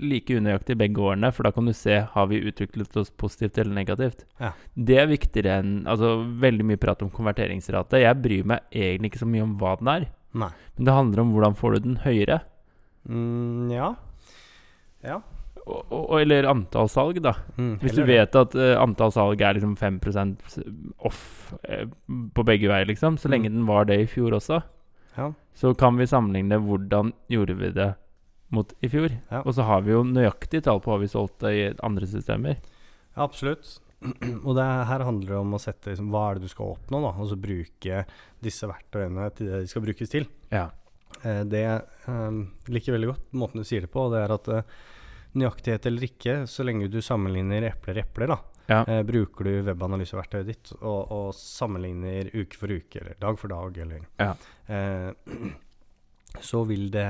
[0.05, 3.73] like unøyaktig begge årene, for da kan du se har vi utviklet oss positivt eller
[3.73, 4.21] negativt.
[4.39, 4.51] Ja.
[4.77, 6.11] Det er viktigere enn altså,
[6.43, 7.97] veldig mye prat om konverteringsrate.
[8.03, 10.05] Jeg bryr meg egentlig ikke så mye om hva den er,
[10.37, 10.51] Nei.
[10.77, 12.41] men det handler om hvordan får du den høyere.
[13.09, 13.95] Mm, ja.
[15.01, 15.21] Ja.
[16.19, 17.33] Eller antall salg, da.
[17.57, 20.59] Mm, Hvis du vet at uh, antall salg er liksom 5%
[21.05, 21.85] off uh,
[22.35, 23.55] på begge veier, liksom, så lenge Mm.
[23.59, 24.61] den var det i fjor også,
[25.17, 25.31] Ja.
[25.55, 27.93] så kan vi sammenligne hvordan gjorde vi det
[28.51, 29.09] mot i fjor.
[29.31, 29.41] Ja.
[29.45, 32.57] Og så har vi jo nøyaktig tall på hva vi solgte i andre systemer.
[33.15, 33.79] ja, absolutt.
[34.47, 37.01] Og det her handler det om å sette liksom, hva er det du skal oppnå,
[37.03, 37.11] da.
[37.19, 38.05] Og så bruke
[38.41, 40.25] disse verktøyene til det de skal brukes til.
[40.53, 40.69] Ja.
[41.23, 42.39] Eh, det eh,
[42.71, 44.05] liker veldig godt måten du sier det på.
[44.13, 44.63] Det er at eh,
[45.35, 48.37] nøyaktighet eller ikke, så lenge du sammenligner epler og epler, da.
[48.69, 48.83] Ja.
[48.85, 53.77] Eh, bruker du webanalyseverktøyet ditt og, og sammenligner uke for uke eller dag for dag,
[53.81, 54.33] eller Ja.
[54.67, 55.13] eh,
[56.41, 57.07] Så vil det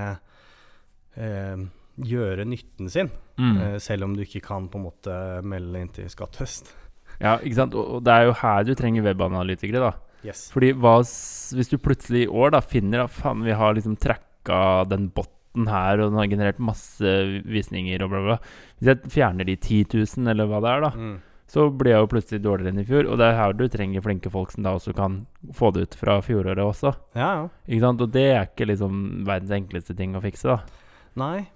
[1.17, 1.57] eh,
[1.99, 3.57] gjøre nytten sin, Mm.
[3.57, 6.73] eh, selv om du ikke kan på en måte melde inn til Skattefest.
[7.21, 7.73] ja, ikke sant.
[7.75, 9.93] Og, og det er jo her du trenger webanalytikere, da.
[10.23, 10.49] Yes.
[10.51, 14.85] Fordi hva hvis du plutselig i år da finner at faen, vi har liksom tracka
[14.89, 15.35] den botten
[15.67, 18.37] her, og den har generert masse visninger og bla, bla.
[18.79, 19.83] Hvis jeg fjerner de 10
[20.17, 21.17] 000, eller hva det er, da, Mm.
[21.49, 23.07] så blir jeg jo plutselig dårligere enn i fjor.
[23.11, 25.95] Og det er her du trenger flinke folk som da også kan få det ut
[25.95, 26.93] fra fjoråret også.
[27.15, 27.47] Ja, ja.
[27.67, 28.01] Ikke sant?
[28.01, 30.59] Og det er ikke liksom verdens enkleste ting å fikse, da.
[31.17, 31.47] Nei,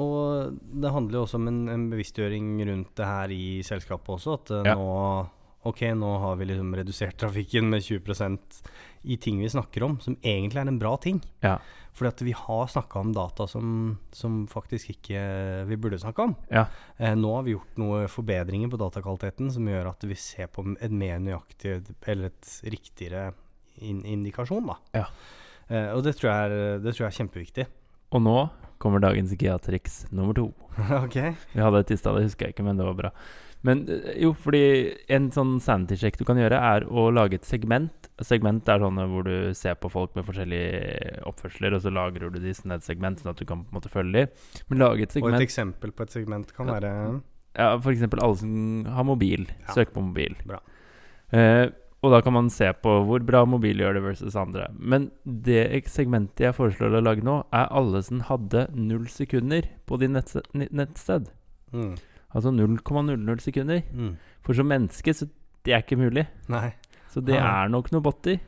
[0.00, 4.38] og det handler jo også om en, en bevisstgjøring rundt det her i selskapet også.
[4.40, 4.74] At eh, Ja.
[4.74, 5.28] nå
[5.68, 8.62] Ok, nå har vi liksom redusert trafikken med 20%
[9.02, 11.20] i ting vi snakker om, som egentlig er en bra ting.
[11.42, 11.56] Ja.
[11.92, 15.22] Fordi at vi har snakka om data som, som faktisk ikke
[15.68, 16.34] vi burde snakke om.
[16.48, 16.64] Ja.
[16.96, 20.64] Eh, nå har vi gjort noen forbedringer på datakvaliteten som gjør at vi ser på
[20.64, 23.32] en mer nøyaktig, eller et riktigere
[23.82, 24.78] in indikasjon, da.
[25.02, 25.06] Ja.
[25.68, 27.68] Eh, og det tror, jeg er, det tror jeg er kjempeviktig.
[28.12, 28.36] Og nå
[28.82, 30.48] kommer dagens GA-triks nummer to.
[31.04, 31.36] okay.
[31.52, 33.12] Vi hadde et i stad, det husker jeg ikke, men det var bra.
[33.66, 34.62] Men eh, jo, fordi
[35.12, 38.08] en sånn sanity-sjekk du kan gjøre, er å lage et segment.
[38.22, 42.40] Segment er sånne hvor du ser på folk med forskjellige oppførsler, og så lagrer du
[42.42, 44.48] de i et segment, sånn at du kan på en måte følge dem.
[44.70, 46.80] Men lage et segment Og et eksempel på et segment kan Ja.
[46.80, 47.22] være
[47.52, 49.46] Ja, eksempel alle som har mobil.
[49.60, 49.74] Ja.
[49.74, 50.36] Søker på mobil.
[50.46, 50.60] Bra.
[51.32, 51.68] Eh,
[52.02, 54.70] og da kan man se på hvor bra mobil gjør det versus andre.
[54.74, 60.00] Men det segmentet jeg foreslår å lage nå, er alle som hadde null sekunder på
[60.02, 61.28] din nettsted.
[61.72, 61.94] mm.
[62.34, 63.82] Altså 0,00 sekunder.
[63.92, 64.14] Mm.
[64.42, 65.28] For som menneske så
[65.64, 66.26] det er ikke mulig.
[66.50, 66.72] Nei.
[67.12, 67.64] Så det Ah.
[67.64, 68.40] er nok noe botter.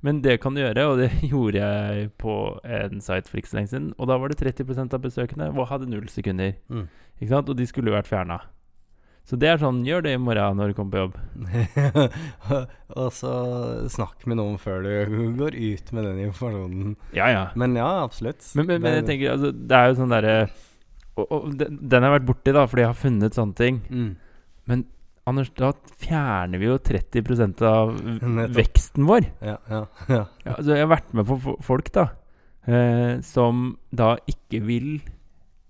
[0.00, 3.56] Men det kan du gjøre, og det gjorde jeg på en site for ikke så
[3.58, 3.92] lenge siden.
[3.98, 6.54] Og da var det 30% av besøkende og hadde null sekunder.
[6.70, 6.86] Mm.
[7.20, 7.48] Ikke sant?
[7.50, 8.40] Og de skulle jo vært fjerna.
[9.24, 11.18] Så det er sånn, gjør det i morgen når du kommer på jobb.
[12.98, 13.32] og så
[13.92, 16.96] snakk med noen før du går ut med den informasjonen.
[17.14, 17.44] Ja, ja.
[17.54, 18.42] Men ja, absolutt.
[18.58, 20.34] Men, men, men jeg tenker, altså, det er jo sånn derre
[21.18, 23.82] og, og den, den har jeg vært borti, da, fordi jeg har funnet sånne ting.
[23.90, 24.12] mm.
[25.22, 25.68] Anders, da
[26.02, 27.92] fjerner vi jo 30% av
[28.56, 29.28] veksten vår.
[29.38, 30.24] Ja, ja, ja.
[30.42, 32.08] Ja, altså, jeg har vært med på folk da
[32.66, 34.88] eh, som da ikke vil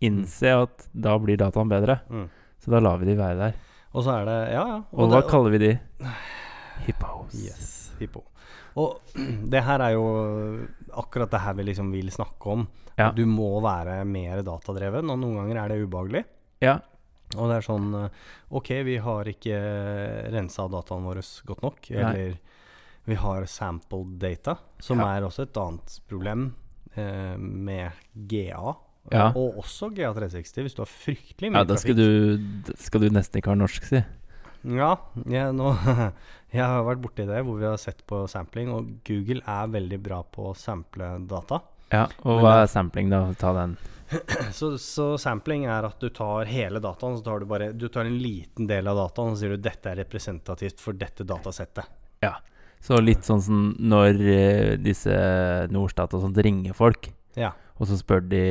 [0.02, 2.00] innse at da blir dataen bedre.
[2.10, 2.26] Mm.
[2.62, 3.58] Så da lar vi de være der.
[3.92, 4.78] Og så er det Ja, ja.
[4.90, 5.72] Og, hva det, kaller vi de?
[6.86, 7.36] Hippos.
[7.36, 8.24] Yes, hippo.
[8.80, 9.02] Og
[9.52, 10.06] det her er jo
[11.02, 12.66] akkurat det her vi liksom vil snakke om.
[12.98, 13.10] Ja.
[13.16, 16.24] Du må være mer datadreven, og noen ganger er det ubehagelig.
[16.62, 16.78] Ja.
[17.38, 18.08] Og det er sånn eh,
[18.52, 19.56] Ok, vi har ikke
[20.34, 21.86] rensa dataene våre godt nok.
[21.90, 22.00] Nei.
[22.02, 22.34] Eller
[23.08, 25.08] vi har sampled data, som Ja.
[25.16, 26.50] er også et annet problem
[26.94, 28.74] eh, med GA.
[29.10, 29.32] Ja.
[29.34, 33.40] Og også GA360, hvis du har fryktelig mye ja, da skal du, skal du nesten
[33.40, 34.02] ikke ha norsk, si.
[34.62, 34.92] Ja,
[35.26, 35.72] jeg, nå,
[36.54, 39.98] jeg har vært borti det hvor vi har sett på sampling, og Google er veldig
[40.04, 41.58] bra på å sample data.
[41.92, 43.22] Ja, Og Men hva er sampling, da?
[43.38, 43.76] Ta den.
[44.52, 48.04] Så, så sampling er at du tar hele dataen, så tar du bare Du tar
[48.08, 51.88] en liten del av dataen, og sier du dette er representativt for dette datasettet.
[52.24, 52.34] Ja.
[52.82, 55.14] Så litt sånn som når eh, disse
[55.72, 57.52] Norstat og sånt ringer folk, Ja.
[57.78, 58.42] og så spør de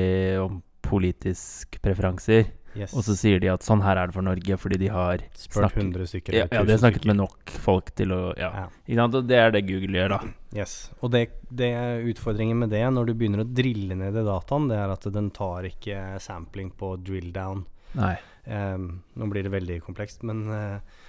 [0.42, 2.94] om politisk preferanser, Yes.
[2.96, 5.66] og så sier de at sånn her er det for Norge, fordi de har Spurt
[5.66, 6.38] snakket, 100 stykker.
[6.38, 7.12] Ja, ja de har snakket stykker.
[7.12, 8.52] med nok folk til å Ja.
[8.88, 9.08] Ja.
[9.12, 10.20] Det er det Google gjør, da.
[10.56, 10.92] Yes.
[11.02, 11.72] Og det, det
[12.12, 15.30] utfordringen med det, når du begynner å drille ned i dataen, det er at den
[15.36, 17.66] tar ikke sampling på drill down.
[18.00, 18.16] Nei.
[18.46, 21.02] Um, nå blir det veldig komplekst, men eh,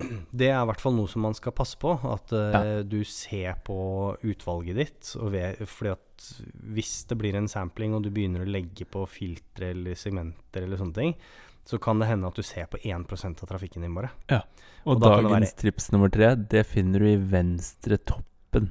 [0.42, 1.94] det er i hvert fall noe som man skal passe på.
[2.10, 3.78] At eh, du ser på
[4.22, 5.12] utvalget ditt.
[5.20, 6.30] Og ved, fordi at
[6.74, 10.80] hvis det blir en sampling, og du begynner å legge på filtre eller segmenter eller
[10.80, 11.14] sånne ting,
[11.66, 14.10] så kan det hende at du ser på 1% av trafikken din bare.
[14.30, 15.58] Og, Og da dagens være...
[15.60, 18.70] trips nummer tre, det finner du i venstre toppen.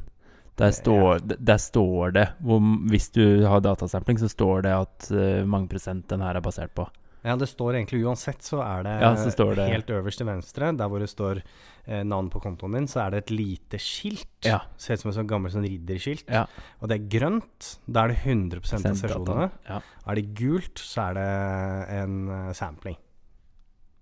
[0.60, 1.38] Der står, ja.
[1.40, 2.60] der står det hvor,
[2.92, 6.74] Hvis du har datasampling, så står det at uh, mange prosent den her er basert
[6.76, 6.90] på.
[7.24, 10.72] Ja, det står egentlig uansett, så er det, Ja, så det- helt øverst til venstre,
[10.78, 11.42] der hvor det står
[11.86, 14.28] eh, navn på kontoen din, så er det et lite skilt.
[14.46, 14.60] Ja.
[14.78, 16.24] Ser ut som et sånt gammelt sånn ridderskilt.
[16.30, 16.46] Ja.
[16.82, 17.78] Og det er grønt.
[17.92, 19.52] Da er det 100 av sesjonene.
[19.68, 19.82] Ja.
[20.08, 22.96] Er det gult, så er det en eh, sampling.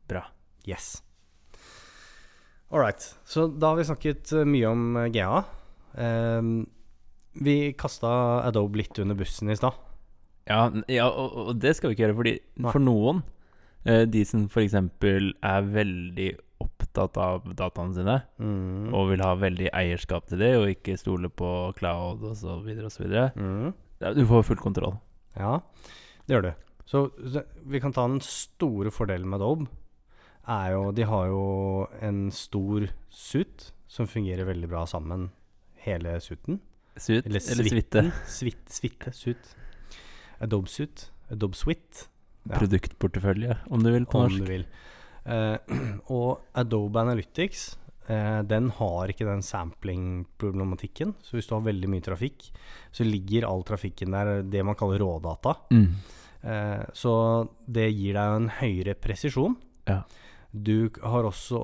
[0.07, 0.25] Bra.
[0.67, 1.01] Yes.
[2.71, 2.99] All right.
[3.25, 5.43] Så da har vi snakket eh, mye om eh, GA.
[5.97, 6.67] Um,
[7.39, 9.73] vi kasta Adobe litt under bussen i stad.
[10.47, 12.71] Ja, ja og, og det skal vi ikke gjøre, fordi Nei.
[12.73, 13.23] for noen,
[13.85, 14.73] eh, de som f.eks.
[14.77, 16.29] er veldig
[16.63, 18.93] opptatt av dataene sine, Mm.
[18.95, 23.05] og vil ha veldig eierskap til det, og ikke stole på cloud osv., osv.
[23.35, 23.73] Mm.
[24.01, 24.97] Ja, du får full kontroll.
[25.37, 25.59] Ja,
[26.25, 26.53] det gjør du.
[26.87, 29.67] Så så vi kan ta den store fordelen med Adobe.
[30.47, 35.29] Er jo, de har jo en stor suit som fungerer veldig bra sammen,
[35.83, 36.61] hele suiten.
[36.97, 38.03] Suit eller, eller suite.
[38.25, 39.51] Suite, suite, suit.
[40.41, 41.09] Adobe Suite.
[41.31, 42.07] Adobe Suite.
[42.47, 42.55] Ja.
[42.61, 44.39] Produktportefølje, om du vil, på om norsk.
[44.39, 44.65] du vil.
[45.25, 45.57] Eh,
[46.15, 47.65] og Adobe Analytics
[48.07, 51.15] eh, den har ikke den sampling-problematikken.
[51.21, 52.47] Så hvis du har veldig mye trafikk,
[52.95, 55.57] så ligger all trafikken der, det man kaller rådata.
[55.75, 55.89] Mm.
[56.47, 57.13] Eh, så
[57.67, 59.57] det gir deg en høyere presisjon.
[59.89, 60.01] Ja.
[60.53, 61.59] Du har også,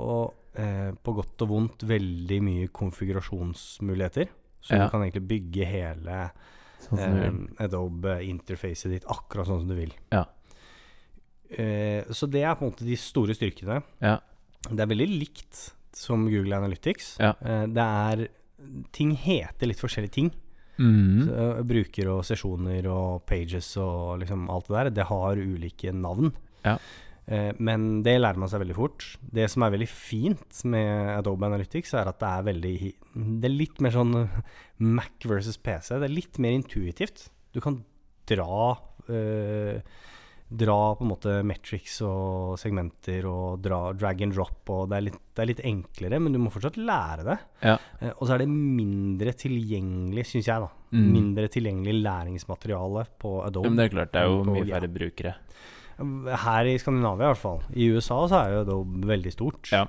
[0.60, 4.28] eh, på godt og vondt, veldig mye konfigurasjonsmuligheter.
[4.64, 4.86] Så Ja.
[4.86, 6.32] du kan egentlig bygge hele
[6.88, 7.66] Sånn eh.
[7.66, 9.94] Adobe-interfacet ditt akkurat sånn som du vil.
[10.14, 10.26] Ja.
[11.54, 13.82] Eh, så det er på en måte de store styrkene.
[14.04, 14.18] Ja.
[14.70, 17.18] Det er veldig likt som Google Analytics.
[17.22, 17.36] Ja.
[17.42, 18.26] Eh, det er
[18.96, 20.30] Ting heter litt forskjellige ting.
[20.78, 21.26] Mm.
[21.28, 24.90] Så, eh, bruker og sesjoner og pages og liksom alt det der.
[24.90, 26.32] Det har ulike navn.
[26.64, 26.78] Ja.
[27.26, 29.06] Eh, men det lærer man seg veldig fort.
[29.24, 32.78] Det som er veldig fint med Adobe Analytics, er at det er veldig
[33.14, 34.16] Det er litt mer sånn
[34.98, 35.96] Mac versus PC.
[35.96, 37.30] Det er litt mer intuitivt.
[37.54, 37.84] Du kan
[38.30, 38.74] dra
[39.12, 39.80] eh,
[40.54, 44.60] Dra på en måte metrics og segmenter og dra drag and drop.
[44.70, 47.38] Og det, er litt, det er litt enklere, men du må fortsatt lære det.
[47.64, 47.74] Ja.
[47.98, 50.70] Eh, og så er det mindre tilgjengelig, syns jeg, da.
[50.94, 51.08] Mm.
[51.16, 53.72] Mindre tilgjengelig læringsmateriale på Adobe.
[53.72, 55.34] Men det er klart, det er jo mye færre brukere.
[56.44, 57.62] Her i Skandinavia i hvert fall.
[57.74, 59.72] I USA så er jo Adobe veldig stort.
[59.72, 59.86] Ja.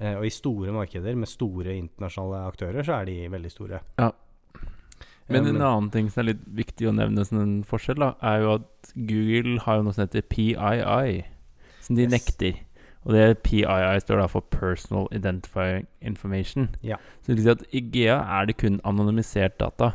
[0.00, 3.80] Eh, og i store markeder med store internasjonale aktører, så er de veldig store.
[3.98, 4.10] Ja.
[5.28, 8.14] Men Eh, en annen ting som er litt viktig å nevne som en forskjell, da,
[8.22, 11.24] er jo at Google har jo noe som heter PII,
[11.84, 12.12] som de Yes.
[12.12, 12.60] nekter.
[13.04, 16.74] Og det PII står da for Personal Identifying Information.
[16.82, 16.96] Ja.
[17.22, 19.92] Så det vil si at i GA er det kun anonymisert data.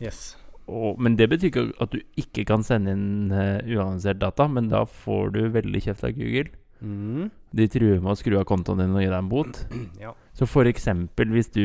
[0.00, 0.36] Yes.
[0.68, 4.68] Og, men det betyr ikke at du ikke kan sende inn uh, uannonsert data, men
[4.68, 6.50] da får du veldig kjeft av Google.
[6.78, 7.30] Mm.
[7.58, 9.64] De truer med å skru av kontoen din og gi deg en bot.
[10.04, 10.12] Ja.
[10.38, 11.64] Så for eksempel hvis du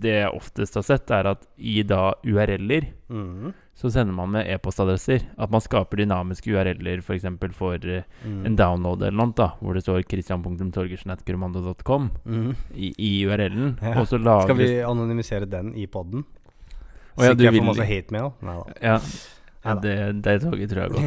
[0.00, 3.50] Det jeg oftest har sett, er at i da URL-er Mm.
[3.76, 5.20] så sender man med e-postadresser.
[5.36, 7.26] At man skaper dynamiske URL-er f.eks.
[7.42, 8.46] For, for eh, Mm.
[8.48, 12.54] en download eller noe, da, hvor det står christian.torgersen.gromando.com Mm.
[12.74, 13.76] i, i URL-en.
[13.82, 14.04] Ja.
[14.06, 16.24] Skal vi anonymisere den i poden?
[17.16, 18.30] Å ja, du vil- får masse hate mail?
[18.42, 18.76] Nei da.
[18.82, 18.98] Ja,
[19.66, 21.02] ja det, det toget tror jeg går.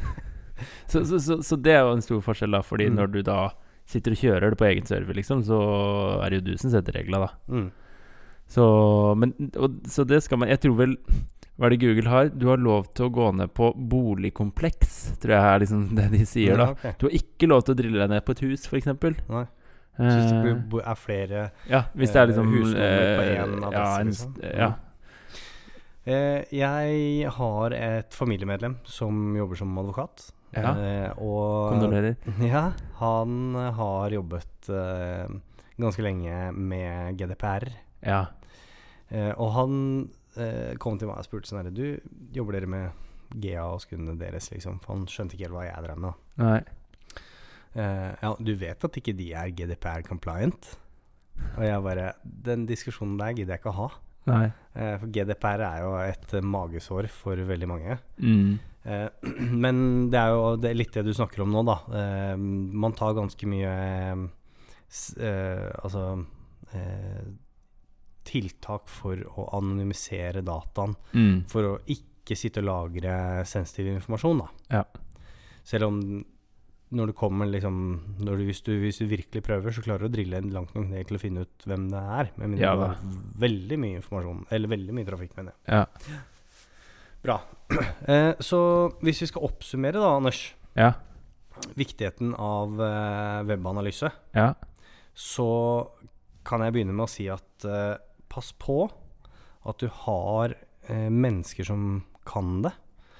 [0.92, 2.60] så, så, så, så det er jo en stor forskjell, da.
[2.66, 2.96] Fordi Mm.
[3.00, 3.38] når du da
[3.86, 5.58] sitter og kjører det på egen server, liksom, så
[6.24, 7.30] er det jo du som setter regla, da.
[7.48, 7.68] Mm.
[8.48, 8.64] Så,
[9.18, 10.92] men, og, så det skal man Jeg tror vel
[11.58, 12.28] Hva er det Google har?
[12.30, 16.20] Du har lov til å gå ned på boligkompleks, tror jeg er liksom det de
[16.28, 16.68] sier, da.
[16.68, 16.98] Ja, ok.
[17.00, 18.86] Du har ikke lov til å drille deg ned på et hus, f.eks.
[18.86, 19.00] Så
[19.96, 23.80] hvis det er flere ja, hvis det er eh, liksom husnummer på én en adresse,
[23.80, 24.34] ja, en, liksom.
[24.60, 24.68] ja.
[26.06, 30.28] Eh, jeg har et familiemedlem som jobber som advokat.
[30.54, 30.70] Ja.
[30.78, 32.14] Eh, og Kondolerer.
[32.46, 35.26] Ja, han har jobbet eh,
[35.76, 37.66] ganske lenge med GDPR.
[38.06, 38.22] Ja.
[39.08, 39.74] Eh, og han
[40.38, 41.98] eh, kom til meg og spurte sånn herre, Du,
[42.36, 43.04] jobber dere med
[43.42, 44.78] GA og skundene deres, liksom?
[44.84, 46.26] For han skjønte ikke helt hva jeg drev med.
[46.42, 46.58] Nei.
[47.76, 50.70] Ja, du vet at ikke de er GDPR compliant?
[51.58, 53.88] Og jeg bare Den diskusjonen der gidder jeg ikke å ha.
[54.26, 54.46] Nei.
[54.76, 57.98] Eh, for GDPR er jo et magesår for veldig mange.
[58.20, 58.58] Mm.
[58.86, 59.08] Eh,
[59.64, 59.78] men
[60.12, 61.78] det er jo det er litt det du snakker om nå, da.
[62.00, 63.76] Eh, man tar ganske mye
[64.86, 66.02] Altså
[66.78, 67.24] eh,
[68.26, 70.94] tiltak for å anonymisere dataen.
[71.12, 71.40] Mm.
[71.50, 74.78] For å ikke sitte og lagre sensitiv informasjon, da.
[74.78, 74.84] Ja.
[75.66, 76.00] Selv om
[76.94, 77.76] når du kommer liksom
[78.20, 80.86] du, hvis, du, hvis du virkelig prøver, så klarer du å drille en langt nok
[80.92, 82.30] ned til å finne ut hvem det er.
[82.38, 83.00] Med mindre Ja du har
[83.42, 85.80] veldig mye informasjon, eller veldig mye trafikk, mener jeg.
[85.80, 86.20] Ja.
[87.26, 87.40] Bra.
[88.06, 88.58] Eh, så
[89.02, 90.44] hvis vi skal oppsummere da, Anders,
[90.78, 90.92] Ja.
[91.74, 94.52] viktigheten av eh, webanalyse, Ja.
[95.16, 95.48] så
[96.46, 97.96] kan jeg begynne med å si at eh,
[98.30, 98.84] pass på
[99.66, 100.54] at du har
[100.86, 102.72] eh, mennesker som kan det.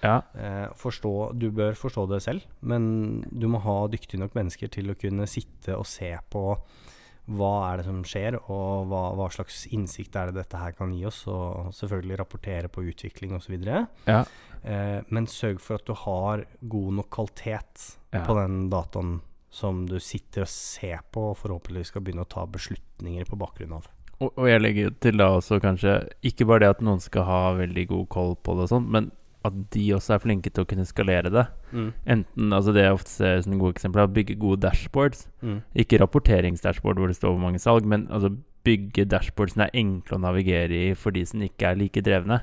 [0.05, 0.19] Ja.
[0.37, 4.93] Eh, forstå, du bør forstå det selv, men du må ha dyktige nok mennesker til
[4.93, 6.43] å kunne sitte og se på
[7.27, 10.93] hva er det som skjer, og hva, hva slags innsikt er det dette her kan
[10.95, 13.57] gi oss, og selvfølgelig rapportere på utvikling osv.
[13.67, 14.21] Ja.
[14.63, 18.23] Eh, men sørg for at du har god nok kvalitet Ja.
[18.25, 19.19] på den dataen
[19.51, 23.75] som du sitter og ser på, og forhåpentligvis skal begynne å ta beslutninger på bakgrunn
[23.81, 23.91] av.
[24.21, 27.41] Og, og jeg legger til da også kanskje Ikke bare det at noen skal ha
[27.59, 29.11] veldig god koll på det og sånt, men
[29.47, 31.47] at de også er flinke til å kunne skalere det.
[32.07, 35.27] Enten, altså Det jeg ofte ser som gode eksempler, er å bygge gode dashboards.
[35.43, 35.63] Mm.
[35.85, 38.33] Ikke rapporteringsdashboard hvor det står hvor mange salg, men altså
[38.67, 42.41] bygge dashboards som er enkle å navigere i for de som ikke er like drevne.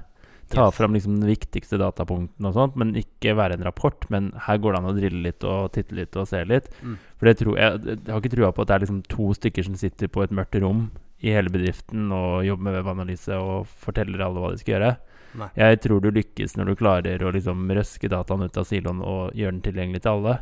[0.51, 0.75] Ta Yes.
[0.75, 4.05] fram liksom den viktigste datapunktene og sånt, men ikke være en rapport.
[4.11, 6.67] Men her går det an å drille litt og titte litt og se litt.
[6.83, 6.97] Mm.
[7.17, 9.63] For det tror jeg, jeg har ikke trua på at det er liksom to stykker
[9.63, 10.91] som sitter på et mørkt rom
[11.23, 14.93] i hele bedriften og jobber med webanalyse og forteller alle hva de skal gjøre.
[15.39, 15.47] Nei.
[15.57, 19.31] Jeg tror du lykkes når du klarer å liksom røske dataen ut av siloen og
[19.33, 20.35] gjøre den tilgjengelig til alle.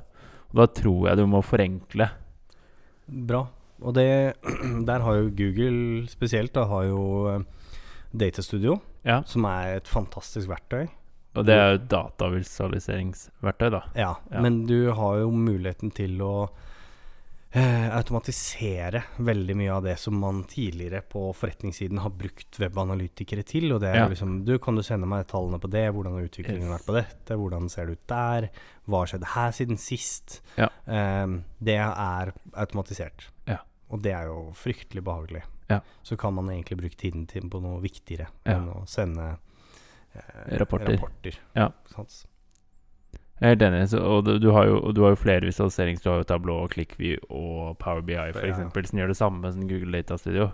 [0.52, 2.10] Og da tror jeg du må forenkle.
[3.08, 3.46] Bra.
[3.82, 4.08] Og det,
[4.90, 7.46] der har jo Google spesielt da, har jo eh,
[8.12, 9.22] Datastudio, Ja.
[9.26, 10.90] som er et fantastisk verktøy.
[11.40, 13.80] Og det er jo datavisualiseringsverktøy, da.
[13.96, 14.42] Ja, Ja.
[14.44, 16.50] men du har jo muligheten til å
[17.54, 23.74] automatisere veldig mye av det som man tidligere på forretningssiden har brukt webanalytikere til.
[23.76, 24.08] Og det er Ja.
[24.08, 25.92] liksom Du, kan du sende meg tallene på det?
[25.94, 26.80] Hvordan har utviklingen Yes.
[26.82, 27.36] vært på dette?
[27.38, 28.50] Hvordan ser det ut der?
[28.88, 30.42] Hva har skjedd her siden sist?
[30.58, 30.70] Ja.
[30.88, 31.28] Eh,
[31.62, 33.28] det er automatisert.
[33.48, 33.58] Ja.
[33.92, 35.44] og det er jo fryktelig behagelig.
[35.70, 35.82] Ja.
[36.02, 39.38] Så kan man egentlig bruke tiden til på noe viktigere enn å sende
[40.16, 40.96] eh, Rapporter.
[40.98, 41.36] rapporter.
[41.56, 41.72] Ja.
[41.94, 42.26] Sant?
[43.42, 43.86] Jeg er helt enig.
[43.90, 46.04] Så, og du, du, har jo, du har jo flere visualiserings...
[46.04, 48.54] Du har jo Tableau, ClickView og Power BI for Ja.
[48.54, 50.52] som gjør det samme som Google Data Studio.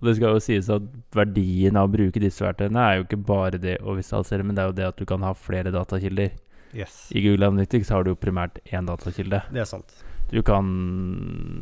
[0.00, 3.20] Og det skal jo sies at verdien av å bruke disse verktøyene er jo ikke
[3.28, 6.34] bare det å visualisere, men det er jo det at du kan ha flere datakilder.
[6.74, 7.06] Yes.
[7.14, 9.44] I Google Analytics har du jo primært én datakilde.
[9.54, 9.94] Det er sant.
[10.32, 10.66] Du kan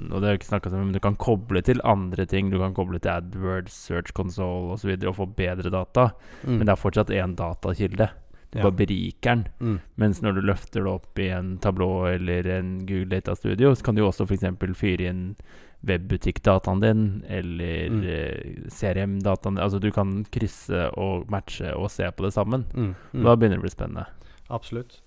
[0.09, 2.49] Og det har jeg ikke om, men du kan koble til andre ting.
[2.49, 4.73] Du kan koble til AdWords, Search Console osv.
[4.73, 6.13] Og, så videre, og få bedre data.
[6.47, 6.57] Mm.
[6.57, 8.09] Men det er fortsatt én datakilde.
[8.53, 8.63] Du Ja.
[8.69, 9.45] bare beriker den.
[9.61, 9.81] Mm.
[9.97, 13.83] Mens når du løfter det opp i en tablå eller en Google Data Studio, så
[13.83, 14.45] kan du jo også f.eks.
[14.77, 15.37] fyre inn
[15.85, 18.03] webbutikkdataen din, eller Mm.
[18.05, 22.65] eh, CRM-dataen Altså du kan krysse og matche og se på det sammen.
[22.75, 22.95] Mm.
[23.15, 23.23] Mm.
[23.25, 24.07] Da begynner det å bli spennende.
[24.51, 25.01] Absolutt.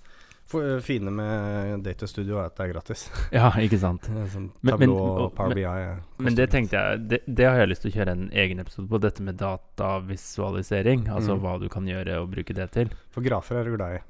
[0.46, 3.08] For, eh, fine med Data Studio er at det er gratis.
[3.34, 4.04] Ja, ikke sant.
[4.06, 5.64] sånn Men- men- og Power men- BI.
[5.66, 8.60] er- Men det tenkte jeg det, det har jeg lyst til å kjøre en egen
[8.60, 9.00] episode på.
[9.02, 11.08] Dette med datavisualisering.
[11.10, 11.42] Altså Mm.
[11.42, 12.90] hva du kan gjøre og bruke det til.
[13.10, 14.04] For grafer er du glad i.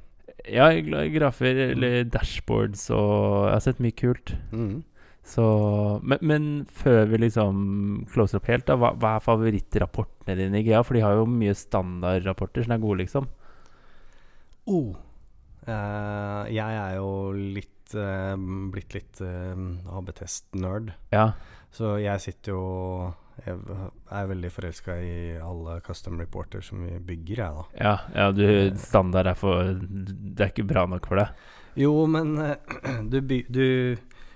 [0.52, 4.36] Ja, jeg er glad i grafer eller dashboards og Jeg har sett mye kult.
[4.52, 4.84] Mm.
[5.26, 10.60] Så, men, men før vi liksom closer opp helt, da, hva, hva er favorittrapportene dine
[10.60, 10.84] i GA?
[10.84, 13.26] For de har jo mye standardrapporter som er gode, liksom.
[14.68, 14.96] Oh.
[15.66, 18.34] Eh, jeg er jo litt eh,
[18.72, 20.94] blitt litt uh, AB-test-nerd.
[21.14, 21.32] Ja.
[21.76, 22.66] Så jeg sitter jo
[23.44, 23.58] Jeg
[24.16, 27.66] er veldig forelska i alle custom reporter som vi bygger, jeg, da.
[27.82, 28.46] Ja, ja du,
[28.80, 31.34] standard er for Det er ikke bra nok for deg.
[31.76, 32.56] Jo, men eh,
[33.12, 33.66] du, du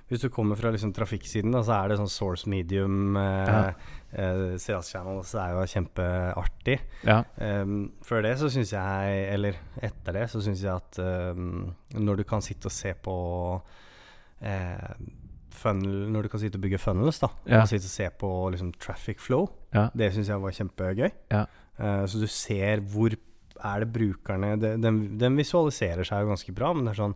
[0.10, 3.64] Hvis du kommer fra liksom trafikksiden, da, så er det sånn source medium eh, Ja.
[4.14, 6.80] Eh, CS Channel, så er jo kjempeartig.
[7.06, 7.22] Ja.
[7.38, 11.00] Um, før det så syns jeg, eller etter det, så syns jeg at
[11.36, 13.16] um, når du kan sitte og se på
[14.42, 14.94] eh,
[15.60, 17.62] funnel, Når du kan sitte og bygge funnels, da, Ja.
[17.62, 19.90] og sitte og se på liksom, traffic flow, Ja.
[19.96, 21.12] det syns jeg var kjempegøy.
[21.32, 21.46] Ja.
[21.80, 23.12] Eh, så du ser hvor
[23.62, 27.16] er det brukerne det, den, den visualiserer seg jo ganske bra, men det er sånn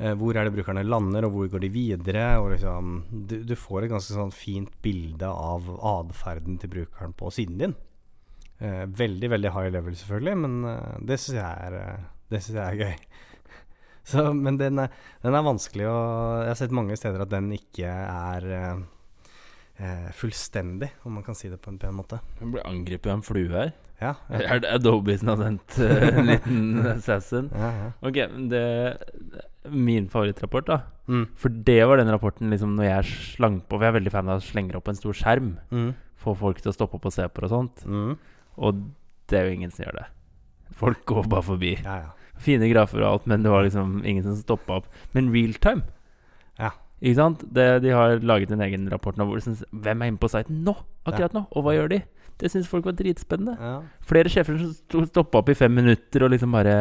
[0.00, 2.22] Hvor er det brukerne lander, og hvor går de videre?
[2.48, 2.94] Liksom,
[3.28, 7.74] du, du får et ganske sånn fint bilde av atferden til brukeren på siden din.
[8.60, 12.96] Eh, veldig, veldig high level, selvfølgelig, men eh, det syns jeg, eh, jeg er gøy.
[14.10, 14.90] Så, men den er,
[15.22, 18.82] den er vanskelig, og jeg har sett mange steder at den ikke er eh,
[19.80, 22.20] eh, fullstendig, om man kan si det på en pen måte.
[22.36, 23.72] Du blir angrepet av en flue her.
[24.00, 24.58] Ja, ja.
[24.74, 27.50] Adobe som har sendt en liten assassin?
[27.52, 27.88] ja, ja.
[28.06, 28.62] Ok, det
[29.68, 30.78] Min favorittrapport, da.
[31.10, 31.26] Mm.
[31.36, 34.30] For det var den rapporten liksom når jeg slang på For jeg er veldig fan
[34.32, 35.50] av å slenge opp en stor skjerm.
[35.70, 35.90] Mm.
[36.20, 37.84] Få folk til å stoppe opp og se på og sånt.
[37.84, 38.14] Mm.
[38.56, 38.80] Og
[39.28, 40.06] det er jo ingen som gjør det.
[40.80, 41.74] Folk går bare forbi.
[41.84, 42.36] Ja, ja.
[42.40, 44.86] Fine grafer og alt, men det var liksom ingen som stoppa opp.
[45.12, 45.84] Men realtime
[46.58, 46.70] Ja.
[47.00, 47.44] Ikke sant?
[47.52, 50.28] Det, de har laget en egen rapport nå hvor de synes Hvem er inne på
[50.28, 50.74] siten nå?
[51.08, 51.46] Akkurat nå?
[51.56, 52.00] Og hva gjør de?
[52.40, 53.56] Det syns folk var dritspennende.
[53.60, 53.78] ja.
[54.10, 56.76] Flere sjefer som stoppa opp i fem minutter og liksom bare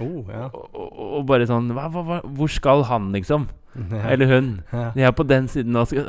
[0.00, 0.48] Oh, ja.
[0.52, 3.46] og, og, og bare sånn hva, hva, Hvor skal han, liksom?
[3.74, 4.02] ja.
[4.12, 4.50] Eller hun?
[4.94, 6.04] De er på den siden Og Skal,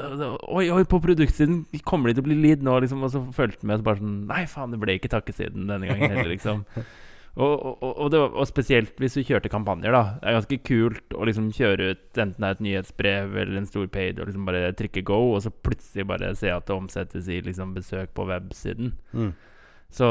[0.53, 3.01] oi, oi, på produktsiden kommer de til å bli lead nå, liksom.
[3.05, 6.11] Og så de med så bare sånn Nei, faen, det ble ikke takkesiden denne gangen
[6.13, 6.65] heller, liksom.
[7.35, 10.03] Og, og, og, det var, og spesielt hvis du kjørte kampanjer, da.
[10.21, 13.67] Det er ganske kult å liksom kjøre ut enten det er et nyhetsbrev eller en
[13.67, 17.27] stor paid, og liksom bare trykke go, og så plutselig bare se at det omsettes
[17.27, 18.93] i liksom besøk på websiden.
[19.11, 19.33] Mm.
[19.95, 20.07] Så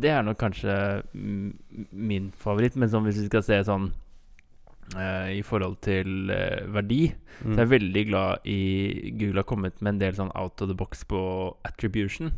[0.00, 0.74] det er nok kanskje
[1.12, 1.48] mm,
[1.92, 2.76] min favoritt.
[2.76, 3.90] Men sånn hvis vi skal se sånn
[4.96, 7.08] uh, i forhold til uh, verdi,
[7.40, 8.60] så er jeg er veldig glad i
[9.16, 11.20] Google har kommet med en del sånn out of the box på
[11.68, 12.32] attribution.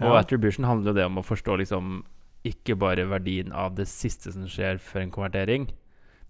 [0.00, 0.20] Og Ja.
[0.20, 2.04] attribution handler jo det om å forstå liksom
[2.46, 5.68] ikke bare verdien av det siste som skjer før en konvertering,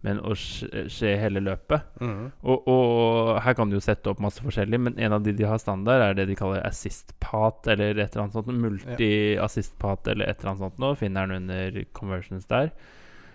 [0.06, 1.84] men å skje, hele løpet.
[2.00, 2.30] Mm.
[2.40, 5.44] Og, og her kan du jo sette opp masse forskjellig, men en av de de
[5.48, 8.54] har standard, er det de kaller assist path, eller et eller annet sånt.
[8.64, 10.94] Multi-assist path, eller et eller annet sånt nå.
[11.00, 12.72] Finner den under conversions der.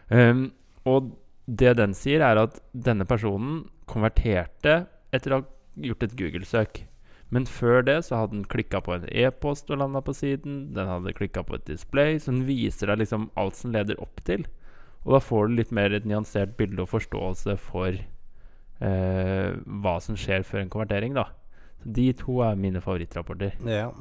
[0.09, 0.49] Um,
[0.89, 1.13] og
[1.45, 6.81] det den sier, er at denne personen konverterte etter å ha gjort et Google-søk.
[7.35, 10.69] Men før det så hadde den klikka på en e-post og landa på siden.
[10.75, 14.23] Den hadde klikka på et display, så den viser deg liksom alt som leder opp
[14.27, 14.45] til.
[15.03, 19.49] Og da får du litt mer et nyansert bilde og forståelse for eh,
[19.83, 21.27] hva som skjer før en konvertering, da.
[21.83, 23.59] Så de to er mine favorittrapporter.
[23.67, 23.91] Ja.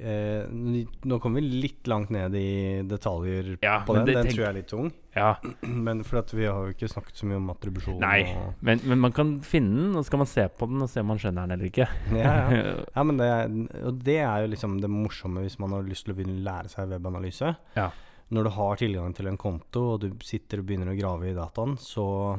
[0.00, 4.06] Eh, nå kommer vi litt langt ned i detaljer Ja, på den.
[4.08, 4.90] det Den tenk- tror jeg er litt tung.
[5.14, 5.34] Ja,
[5.86, 7.98] Men for at vi har jo ikke snakket så mye om attribusjon.
[8.00, 8.22] Nei.
[8.32, 10.88] Og, men, men man kan finne den, og så kan man se på den og
[10.88, 11.88] se om man skjønner den eller ikke.
[12.16, 12.76] ja, ja.
[12.96, 13.50] ja, men det er,
[13.90, 16.46] og det er jo liksom det morsomme hvis man har lyst til å begynne å
[16.48, 17.52] lære seg webanalyse.
[17.76, 17.90] Ja.
[18.30, 21.36] Når du har tilgang til en konto, og du sitter og begynner å grave i
[21.36, 22.38] dataen, så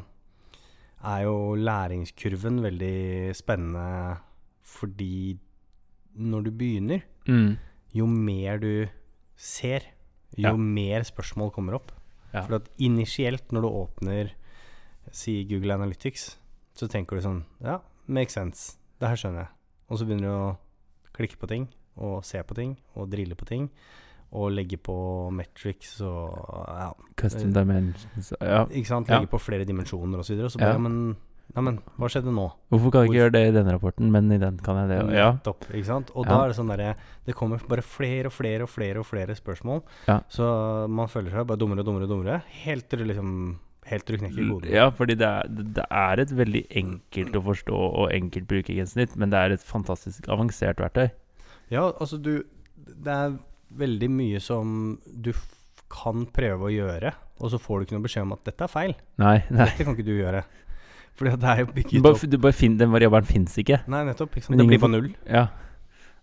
[1.04, 4.18] er jo læringskurven veldig spennende
[4.72, 5.36] fordi
[6.22, 7.58] når du begynner, Mm.
[7.94, 8.88] jo mer du
[9.38, 9.82] ser,
[10.38, 10.56] jo Ja.
[10.58, 11.92] mer spørsmål kommer opp.
[12.34, 12.42] Ja.
[12.44, 14.32] For at initielt, når du åpner
[15.12, 16.38] si Google Analytics,
[16.76, 18.78] så tenker du sånn Ja, makes sense.
[19.00, 19.48] Det her skjønner jeg.
[19.90, 20.58] Og så begynner du å
[21.14, 21.68] klikke på ting,
[21.98, 23.70] og se på ting, og drille på ting.
[24.32, 26.32] Og legge på metrics og
[26.70, 28.66] ja, Custom dimensions Ja.
[28.66, 29.10] ikke sant?
[29.10, 29.20] Ja.
[29.20, 30.46] Legge på flere dimensjoner og så videre.
[30.46, 30.66] Og så Ja.
[30.68, 31.18] bare, ja, men,
[31.56, 32.46] ja, men hva skjedde nå?
[32.72, 33.22] Hvorfor kan jeg ikke Hvor...
[33.22, 35.00] gjøre det i denne rapporten, men i den kan jeg det?
[35.18, 35.32] Ja.
[35.36, 36.12] Nettopp, ikke sant?
[36.16, 36.30] Og Ja.
[36.32, 36.96] da er det sånn derre
[37.26, 39.82] Det kommer bare flere og flere og flere og flere spørsmål.
[40.08, 40.22] Ja.
[40.30, 40.46] Så
[40.90, 42.42] man føler seg bare dummere og dummere og dummere.
[42.64, 44.70] Helt til liksom Helt til du knekker koden.
[44.72, 49.32] Ja, fordi det er, det er et veldig enkelt å forstå og enkelt brukergrensesnitt, men
[49.34, 51.10] det er et fantastisk avansert verktøy.
[51.74, 52.44] Ja, altså du
[52.78, 53.40] Det er
[53.78, 55.32] veldig mye som du
[55.92, 58.72] kan prøve å gjøre, og så får du ikke noe beskjed om at dette er
[58.72, 58.94] feil.
[59.18, 59.66] Nei, nei.
[59.66, 60.44] Dette kan ikke du gjøre.
[61.16, 63.82] Fordi at det er jo bygget opp du bare finn, den variabelen fins ikke.
[63.88, 64.32] Nei, nettopp.
[64.36, 64.56] Ikke sant?
[64.56, 65.10] Men Det blir på null.
[65.28, 65.48] Ja.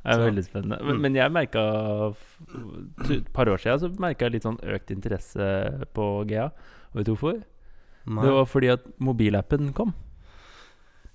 [0.05, 0.78] Det er Så- veldig spennende.
[0.82, 1.01] Men, Mm.
[1.03, 2.14] men jeg merka
[3.05, 6.47] For et par år siden så merka jeg litt sånn økt interesse på GA.
[6.47, 7.43] Og vet du hvorfor?
[8.07, 8.22] Nei.
[8.22, 9.93] Det var fordi at mobilappen kom.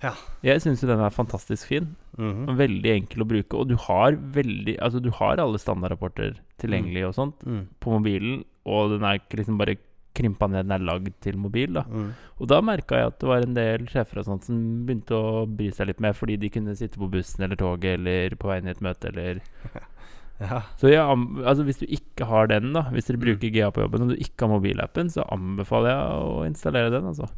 [0.02, 0.12] Ja.
[0.44, 1.96] Jeg syns jo den er fantastisk fin.
[2.18, 2.48] Mhm.
[2.48, 3.58] og Veldig enkel å bruke.
[3.58, 7.66] Og du har veldig Altså du har alle standardrapporter tilgjengelig og sånt Mm.
[7.80, 9.76] på mobilen, og den er ikke liksom bare
[10.14, 11.72] krympa ned, den er lagd til mobil.
[11.74, 12.12] da Mm.
[12.40, 14.56] Og da merka jeg at det var en del sjefer og sånt som
[14.86, 18.34] begynte å bry seg litt mer, fordi de kunne sitte på bussen eller toget eller
[18.36, 19.42] på vei inn i et møte eller
[20.42, 20.64] Ja.
[20.80, 20.98] Så jeg,
[21.46, 24.16] altså hvis du ikke har den, da hvis dere bruker GA på jobben og du
[24.18, 27.06] ikke har mobilappen, så anbefaler jeg å installere den.
[27.06, 27.28] altså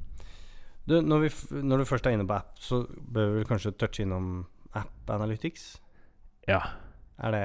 [0.88, 4.06] Du, når, vi når du først er inne på app, så bør vi kanskje touche
[4.06, 4.46] innom
[4.76, 5.76] App Analytics?
[6.48, 6.60] Ja
[7.18, 7.44] Er det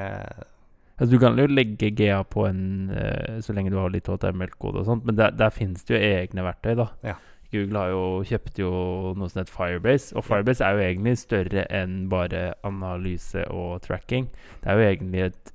[1.02, 4.84] Altså Du kan jo legge GA på en eh, så lenge du har litt HTML-kode
[4.84, 6.91] og sånt, men der, der finnes det jo egne verktøy, da.
[7.02, 7.16] Ja.
[7.52, 8.70] Google har jo kjøpt jo
[9.18, 14.30] noe som heter Firebase, og Firebase er jo egentlig større enn bare analyse og tracking.
[14.62, 15.52] Det er jo egentlig et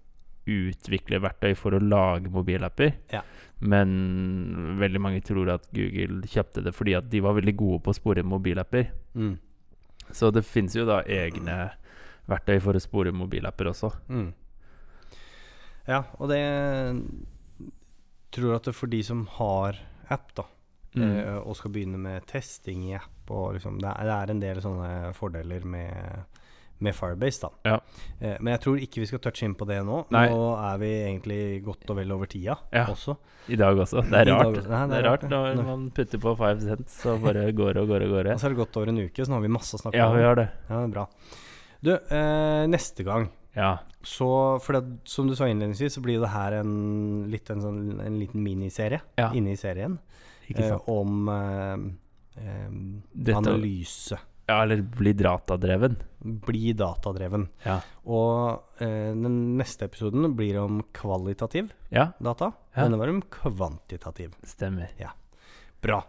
[0.57, 2.92] utviklerverktøy for å lage mobilapper.
[3.14, 3.22] Ja.
[3.64, 7.94] Men veldig mange tror at Google kjøpte det fordi at de var veldig gode på
[7.94, 8.90] å spore mobilapper.
[9.14, 9.36] mm.
[10.14, 11.72] Så det finnes jo da egne
[12.30, 13.88] verktøy for å spore mobilapper også.
[14.07, 14.28] Mm.
[15.87, 16.41] Ja, og det
[18.34, 19.78] tror at det for de som har
[20.12, 20.45] app, da,
[20.97, 21.11] Mm.
[21.12, 24.61] eh, og skal begynne med testing i app liksom, det, er, det er en del
[24.64, 26.22] sånne fordeler med,
[26.80, 27.51] med Firebase, da.
[27.68, 27.74] Ja.
[28.20, 30.07] Eh, men jeg tror ikke vi skal touche inn på det nå.
[30.14, 30.28] Nei.
[30.30, 32.87] Nå er vi egentlig godt og vel over tida Ja.
[32.87, 33.16] også.
[33.53, 34.03] I dag også.
[34.09, 34.47] Det er rart.
[34.57, 34.68] også.
[34.72, 37.89] Nei, det, er rart når Nå- man putter på five cents, og bare går og
[37.93, 38.32] går og går.
[38.32, 39.97] Og så har det gått over en uke, så nå har vi masse å snakke
[40.01, 40.16] Ja, om.
[40.16, 40.49] vi har det.
[40.70, 41.07] Ja, det er bra.
[41.82, 43.78] Du, eh, neste gang Ja.
[44.04, 48.00] så For det, som du sa innledningsvis, så blir det her en, litt en, sånn,
[48.04, 49.30] en liten miniserie Ja.
[49.32, 49.98] inne i serien
[50.54, 52.68] eh, om eh, eh,
[53.16, 54.18] Dette- analyse.
[54.46, 55.96] Ja, eller bli datadreven.
[56.22, 57.48] Bli datadreven.
[57.64, 57.80] Ja.
[58.07, 62.52] Og eh, den neste episoden blir om kvalitativ Ja, data.
[62.76, 62.84] Ja.
[62.84, 64.36] Denne var om kvantitativ.
[64.44, 64.92] stemmer.
[65.82, 66.04] Bra.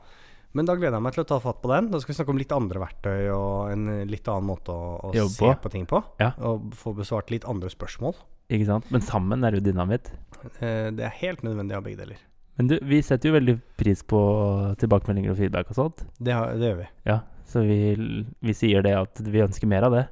[0.58, 1.92] Men da gleder jeg meg til å ta fatt på den.
[1.94, 5.14] Da skal vi snakke om litt andre verktøy og en litt annen måte å, å
[5.14, 5.60] Jobbe se på.
[5.68, 6.02] på ting på.
[6.22, 6.32] Ja.
[6.50, 8.18] Og få besvart litt andre spørsmål.
[8.54, 8.88] Ikke sant?
[8.94, 10.10] Men sammen er jo dynamitt.
[10.62, 12.22] Eh, det er helt nødvendig av begge deler.
[12.58, 14.20] Men du, vi setter jo veldig pris på
[14.82, 16.06] tilbakemeldinger og feedback og sånt.
[16.18, 16.88] Det, har, det gjør vi.
[17.06, 17.78] Ja, så vi,
[18.42, 20.08] vi sier det at vi ønsker mer av det.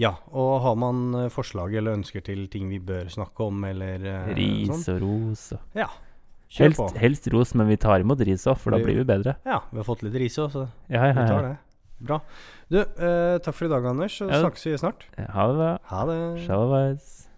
[0.00, 4.06] Ja, og har man eh, forslag eller ønsker til ting vi bør snakke om, eller
[4.06, 5.88] eh, Ris sånn, og ros og ja,
[6.50, 6.88] kjør helst, på.
[6.98, 9.36] helst ros, men vi tar imot ris òg, for da blir vi bedre.
[9.46, 11.56] Ja, vi har fått litt ris òg, så Ja, ja, vi tar det.
[12.00, 12.20] Bra.
[12.72, 14.16] Du, eh, takk for i dag, Anders.
[14.18, 15.04] Så snakkes vi snart.
[15.20, 15.72] Ha det bra.
[15.92, 16.20] Ha det.
[16.46, 17.29] Shalawais.